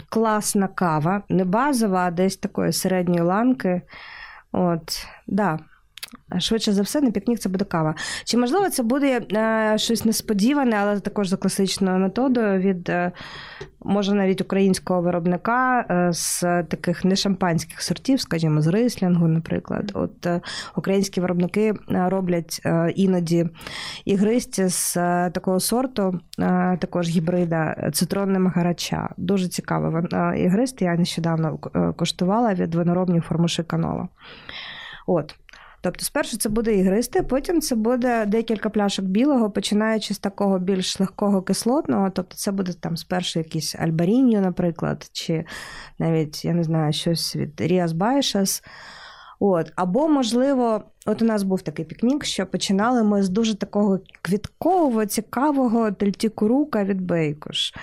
класна 0.09 0.67
кава, 0.67 1.23
не 1.29 1.45
базова, 1.45 2.05
а 2.05 2.11
десь 2.11 2.37
такої 2.37 2.73
середньої 2.73 3.21
ланки. 3.21 3.81
От, 4.51 5.07
да. 5.27 5.59
Швидше 6.39 6.73
за 6.73 6.81
все, 6.81 7.01
на 7.01 7.11
пікнік 7.11 7.39
це 7.39 7.49
буде 7.49 7.65
кава. 7.65 7.95
Чи 8.25 8.37
можливо 8.37 8.69
це 8.69 8.83
буде 8.83 9.21
е, 9.33 9.77
щось 9.77 10.05
несподіване, 10.05 10.77
але 10.79 10.99
також 10.99 11.27
за 11.27 11.37
класичною 11.37 11.99
методою 11.99 12.59
від 12.59 12.89
е, 12.89 13.11
може 13.87 14.13
навіть 14.13 14.41
українського 14.41 15.01
виробника 15.01 15.85
е, 15.89 16.13
з 16.13 16.39
таких 16.63 17.05
не 17.05 17.15
шампанських 17.15 17.81
сортів, 17.81 18.21
скажімо, 18.21 18.61
з 18.61 18.67
рислінгу, 18.67 19.27
наприклад. 19.27 19.91
От 19.93 20.25
е, 20.25 20.41
українські 20.75 21.21
виробники 21.21 21.73
е, 21.91 22.09
роблять 22.09 22.61
е, 22.65 22.93
іноді 22.95 23.49
ігристі 24.05 24.67
з 24.67 24.93
такого 25.29 25.59
сорту, 25.59 26.19
також 26.79 27.09
гібрида 27.09 27.89
цитронним 27.93 28.47
гарача. 28.47 29.09
Дуже 29.17 29.47
цікаво. 29.47 30.03
Ігрист 30.37 30.81
я 30.81 30.95
нещодавно 30.95 31.57
коштувала 31.95 32.53
від 32.53 32.75
виноробні 32.75 33.19
формуши 33.19 33.63
канола. 33.63 34.07
От. 35.07 35.35
Тобто, 35.81 36.05
спершу 36.05 36.37
це 36.37 36.49
буде 36.49 36.75
ігристе, 36.75 37.23
потім 37.23 37.61
це 37.61 37.75
буде 37.75 38.25
декілька 38.25 38.69
пляшок 38.69 39.05
білого, 39.05 39.51
починаючи 39.51 40.13
з 40.13 40.19
такого 40.19 40.59
більш 40.59 40.99
легкого 40.99 41.41
кислотного. 41.41 42.09
Тобто, 42.09 42.35
це 42.35 42.51
буде 42.51 42.73
там 42.73 42.97
спершу 42.97 43.39
якийсь 43.39 43.75
альбаріньо, 43.75 44.41
наприклад, 44.41 45.09
чи 45.13 45.45
навіть, 45.99 46.45
я 46.45 46.53
не 46.53 46.63
знаю, 46.63 46.93
щось 46.93 47.35
від 47.35 47.61
Ріас 47.61 47.91
Байшас. 47.91 48.63
От, 49.39 49.71
Або, 49.75 50.07
можливо, 50.07 50.83
от 51.05 51.21
у 51.21 51.25
нас 51.25 51.43
був 51.43 51.61
такий 51.61 51.85
пікнік, 51.85 52.25
що 52.25 52.45
починали 52.45 53.03
ми 53.03 53.23
з 53.23 53.29
дуже 53.29 53.55
такого 53.55 53.99
квіткового, 54.21 55.05
цікавого 55.05 55.91
тельтікурука 55.91 56.83
від 56.83 57.01
Бейкуш. 57.01 57.73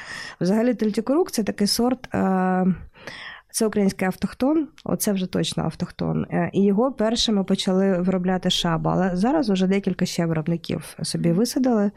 Взагалі, 0.40 0.74
тельтікурук 0.74 1.30
це 1.30 1.42
такий 1.42 1.66
сорт. 1.66 2.14
Е- 2.14 2.74
це 3.54 3.66
український 3.66 4.06
автохтон, 4.06 4.68
оце 4.84 5.12
вже 5.12 5.26
точно 5.26 5.62
автохтон. 5.62 6.26
Е, 6.30 6.50
і 6.52 6.64
його 6.64 6.92
першими 6.92 7.44
почали 7.44 7.98
виробляти 8.00 8.50
шаба. 8.50 8.92
Але 8.92 9.16
зараз 9.16 9.50
вже 9.50 9.66
декілька 9.66 10.06
ще 10.06 10.26
виробників 10.26 10.96
собі 11.02 11.32
висадили. 11.32 11.90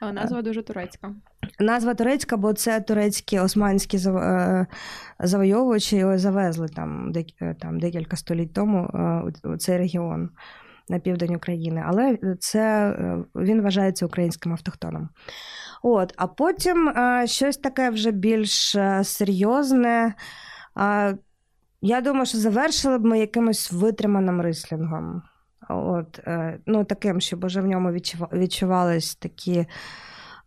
А 0.00 0.12
назва 0.12 0.42
дуже 0.42 0.62
турецька. 0.62 1.14
Назва 1.60 1.94
турецька, 1.94 2.36
бо 2.36 2.52
це 2.52 2.80
турецькі 2.80 3.38
османські 3.38 3.96
е, 3.96 4.66
завойовувачі 5.20 5.96
його 5.96 6.18
завезли 6.18 6.68
там 6.68 7.12
е, 7.40 7.54
там 7.60 7.80
декілька 7.80 8.16
століть 8.16 8.52
тому 8.54 8.90
у 9.44 9.56
цей 9.56 9.78
регіон 9.78 10.30
на 10.88 10.98
південь 10.98 11.34
України. 11.34 11.82
Але 11.86 12.18
це 12.38 12.94
він 13.34 13.62
вважається 13.62 14.06
українським 14.06 14.52
автохтоном. 14.52 15.08
От, 15.82 16.12
А 16.16 16.26
потім 16.26 16.92
щось 17.24 17.56
таке 17.56 17.90
вже 17.90 18.10
більш 18.10 18.76
серйозне. 19.02 20.14
А, 20.76 21.12
Я 21.80 22.00
думаю, 22.00 22.26
що 22.26 22.38
завершили 22.38 22.98
б 22.98 23.04
ми 23.04 23.18
якимось 23.18 23.72
витриманим 23.72 24.40
рислінгом. 24.40 25.22
От, 25.68 26.20
ну, 26.66 26.84
Таким, 26.84 27.20
щоб 27.20 27.44
уже 27.44 27.60
в 27.60 27.66
ньому 27.66 27.92
відчувались 28.32 29.14
такі 29.14 29.66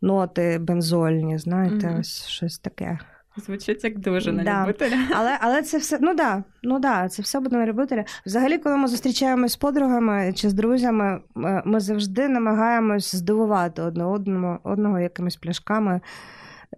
ноти 0.01 0.59
бензольні, 0.59 1.37
знаєте, 1.37 1.87
mm-hmm. 1.87 1.99
ось 1.99 2.27
щось 2.27 2.59
таке. 2.59 2.99
Звучить 3.37 3.83
як 3.83 3.99
дуже 3.99 4.31
на 4.31 4.43
да. 4.43 4.63
любителя. 4.63 4.97
Але 5.15 5.37
але 5.41 5.61
це 5.61 5.77
все, 5.77 5.97
ну 6.01 6.15
да, 6.15 6.43
ну 6.63 6.79
да, 6.79 7.09
це 7.09 7.21
все 7.21 7.39
буде 7.39 7.57
на 7.57 7.65
любителя. 7.65 8.03
Взагалі, 8.25 8.57
коли 8.57 8.77
ми 8.77 8.87
зустрічаємось 8.87 9.51
з 9.51 9.55
подругами 9.55 10.33
чи 10.35 10.49
з 10.49 10.53
друзями, 10.53 11.21
ми 11.65 11.79
завжди 11.79 12.27
намагаємось 12.27 13.15
здивувати 13.15 13.81
одне 13.81 14.05
одного, 14.05 14.59
одного 14.63 14.99
якимись 14.99 15.35
пляшками 15.35 16.01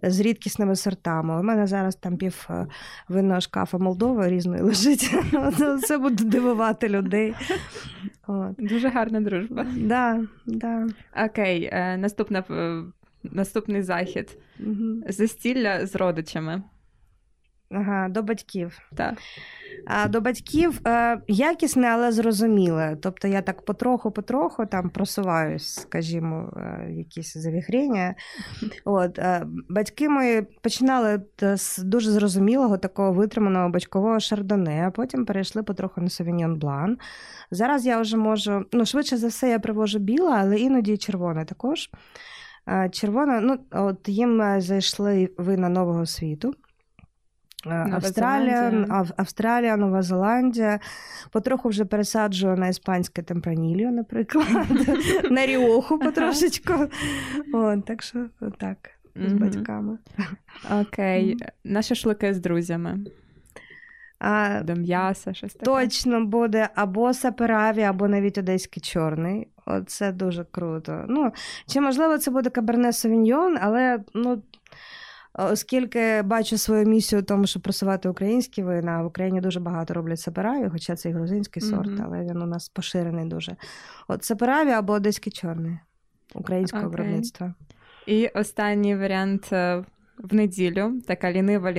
з 0.02 0.20
рідкісними 0.20 0.76
сортами. 0.76 1.40
У 1.40 1.42
мене 1.42 1.66
зараз 1.66 1.96
там 1.96 2.16
пів 2.16 2.46
е, 2.50 2.66
винного 3.08 3.40
шкафа 3.40 3.78
Молдови 3.78 4.28
різної 4.28 4.62
лежить. 4.62 5.14
Це 5.86 5.98
буде 5.98 6.24
дивувати 6.24 6.88
людей. 6.88 7.34
От. 8.26 8.54
Дуже 8.58 8.88
гарна 8.88 9.20
дружба. 9.20 9.66
Да, 9.76 10.20
да. 10.46 10.86
Окей, 11.24 11.68
е, 11.72 11.96
наступна 11.96 12.44
е, 12.50 12.82
наступний 13.22 13.82
захід. 13.82 14.38
Угу. 14.60 15.02
Застілля 15.08 15.86
з 15.86 15.96
родичами. 15.96 16.62
Ага, 17.74 18.08
До 18.08 18.22
батьків. 18.22 18.78
Так. 18.96 19.14
А 19.86 20.08
До 20.08 20.20
батьків 20.20 20.80
е, 20.86 21.20
якісне, 21.28 21.86
але 21.86 22.12
зрозуміле. 22.12 22.96
Тобто 23.02 23.28
я 23.28 23.42
так 23.42 23.62
потроху-потроху 23.62 24.66
там 24.66 24.90
просуваюсь, 24.90 25.74
скажімо, 25.74 26.52
е, 26.56 26.90
якісь 26.90 27.36
завіхрення. 27.36 28.14
От, 28.84 29.18
е, 29.18 29.46
Батьки 29.68 30.08
мої 30.08 30.42
починали 30.42 31.22
з 31.40 31.78
дуже 31.78 32.10
зрозумілого, 32.10 32.78
такого 32.78 33.12
витриманого 33.12 33.68
батькового 33.68 34.20
шардоне, 34.20 34.84
а 34.86 34.90
потім 34.90 35.24
перейшли 35.24 35.62
потроху 35.62 36.00
на 36.00 36.08
Савіньон 36.08 36.58
Блан. 36.58 36.98
Зараз 37.50 37.86
я 37.86 38.00
вже 38.00 38.16
можу, 38.16 38.64
ну, 38.72 38.86
швидше 38.86 39.16
за 39.16 39.28
все, 39.28 39.48
я 39.48 39.58
привожу 39.58 39.98
біле, 39.98 40.32
але 40.32 40.58
іноді 40.58 40.96
червоне 40.96 41.44
також. 41.44 41.90
Червона, 42.90 43.40
ну 43.40 43.58
от 43.70 44.08
їм 44.08 44.42
е, 44.42 44.60
зайшли 44.60 45.30
вина 45.38 45.68
Нового 45.68 46.06
світу. 46.06 46.54
Е, 47.66 47.88
Австралія, 47.92 48.86
Австралія, 49.16 49.76
Нова 49.76 50.02
Зеландія. 50.02 50.80
Потроху 51.30 51.68
вже 51.68 51.84
пересаджую 51.84 52.56
на 52.56 52.68
іспанське 52.68 53.22
темпранілію, 53.22 53.92
наприклад, 53.92 54.46
на 55.30 55.46
ріоху 55.46 55.98
потрошечку. 55.98 56.74
От, 57.52 57.84
Так 57.84 58.02
що 58.02 58.26
так, 58.58 58.90
з 59.14 59.32
батьками. 59.32 59.98
Окей, 60.80 61.36
на 61.64 61.82
шашлики 61.82 62.34
з 62.34 62.40
друзями. 62.40 62.98
А, 64.18 64.62
До 64.62 64.74
м'яса, 64.74 65.34
щось 65.34 65.52
таке. 65.52 65.64
Точно 65.64 66.24
буде 66.24 66.68
або 66.74 67.14
сапераві, 67.14 67.82
або 67.82 68.08
навіть 68.08 68.38
одеський 68.38 68.82
чорний. 68.82 69.48
Оце 69.66 70.12
дуже 70.12 70.44
круто. 70.50 71.04
Ну, 71.08 71.32
Чи 71.66 71.80
можливо 71.80 72.18
це 72.18 72.30
буде 72.30 72.50
каберне 72.50 72.92
Совіньйон, 72.92 73.58
але 73.60 74.00
ну, 74.14 74.42
оскільки 75.34 76.22
бачу 76.22 76.58
свою 76.58 76.86
місію 76.86 77.22
в 77.22 77.24
тому, 77.24 77.46
щоб 77.46 77.62
просувати 77.62 78.08
українські 78.08 78.62
вина, 78.62 79.02
в 79.02 79.06
Україні 79.06 79.40
дуже 79.40 79.60
багато 79.60 79.94
роблять 79.94 80.20
сапераві, 80.20 80.68
хоча 80.68 80.96
це 80.96 81.08
і 81.08 81.12
грузинський 81.12 81.62
сорт, 81.62 81.88
mm-hmm. 81.88 82.04
але 82.06 82.24
він 82.24 82.42
у 82.42 82.46
нас 82.46 82.68
поширений 82.68 83.24
дуже. 83.24 83.56
От 84.08 84.24
сапераві 84.24 84.70
або 84.70 84.92
одеський 84.92 85.32
чорний 85.32 85.78
українського 86.34 86.84
okay. 86.84 86.90
виробництва. 86.90 87.54
І 88.06 88.28
останній 88.28 88.96
варіант 88.96 89.48
е, 89.52 89.84
в 90.18 90.34
неділю, 90.34 91.00
така 91.06 91.32
лінива 91.32 91.72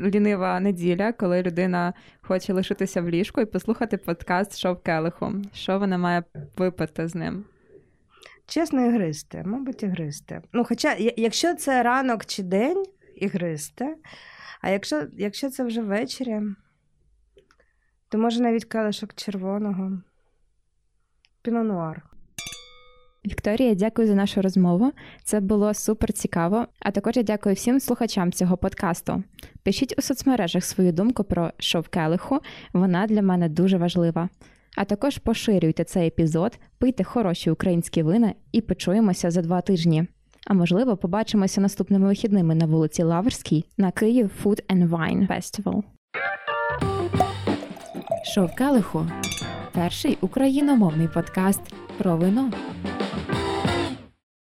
лінива 0.00 0.60
неділя, 0.60 1.12
коли 1.12 1.42
людина 1.42 1.92
хоче 2.20 2.52
лишитися 2.52 3.02
в 3.02 3.08
ліжку 3.08 3.40
і 3.40 3.44
послухати 3.44 3.96
подкаст 3.96 4.58
Шов 4.58 4.82
Келиху. 4.82 5.32
Що 5.52 5.78
вона 5.78 5.98
має 5.98 6.24
випити 6.56 7.08
з 7.08 7.14
ним? 7.14 7.44
Чесно, 8.46 8.86
ігристе, 8.86 9.42
мабуть, 9.44 9.82
ігристе. 9.82 10.42
Ну, 10.52 10.64
хоча, 10.64 10.96
якщо 11.16 11.54
це 11.54 11.82
ранок 11.82 12.26
чи 12.26 12.42
день, 12.42 12.84
ігристе, 13.16 13.96
а 14.60 14.70
якщо 14.70 15.02
якщо 15.12 15.50
це 15.50 15.64
вже 15.64 15.82
ввечері, 15.82 16.40
то 18.08 18.18
може 18.18 18.42
навіть 18.42 18.64
калишок 18.64 19.14
червоного. 19.14 20.02
Пінонуар. 21.42 22.02
Вікторія, 23.26 23.74
дякую 23.74 24.08
за 24.08 24.14
нашу 24.14 24.42
розмову. 24.42 24.92
Це 25.24 25.40
було 25.40 25.74
супер 25.74 26.12
цікаво. 26.12 26.66
А 26.80 26.90
також 26.90 27.16
я 27.16 27.22
дякую 27.22 27.54
всім 27.54 27.80
слухачам 27.80 28.32
цього 28.32 28.56
подкасту. 28.56 29.22
Пишіть 29.62 29.94
у 29.98 30.02
соцмережах 30.02 30.64
свою 30.64 30.92
думку 30.92 31.24
про 31.24 31.52
шов 31.58 31.88
келиху. 31.88 32.40
Вона 32.72 33.06
для 33.06 33.22
мене 33.22 33.48
дуже 33.48 33.78
важлива. 33.78 34.28
А 34.76 34.84
також 34.84 35.18
поширюйте 35.18 35.84
цей 35.84 36.06
епізод, 36.06 36.58
пийте 36.78 37.04
хороші 37.04 37.50
українські 37.50 38.02
вина 38.02 38.34
і 38.52 38.60
почуємося 38.60 39.30
за 39.30 39.42
два 39.42 39.60
тижні. 39.60 40.04
А 40.46 40.54
можливо, 40.54 40.96
побачимося 40.96 41.60
наступними 41.60 42.06
вихідними 42.06 42.54
на 42.54 42.66
вулиці 42.66 43.02
Лаверській 43.02 43.64
на 43.78 43.90
Київ 43.90 44.30
Food 44.44 44.62
and 44.68 44.88
Wine 44.88 45.28
Festival. 45.28 45.82
Шов 48.34 48.50
перший 49.72 50.18
україномовний 50.20 51.08
подкаст 51.08 51.60
про 51.98 52.16
вино. 52.16 52.52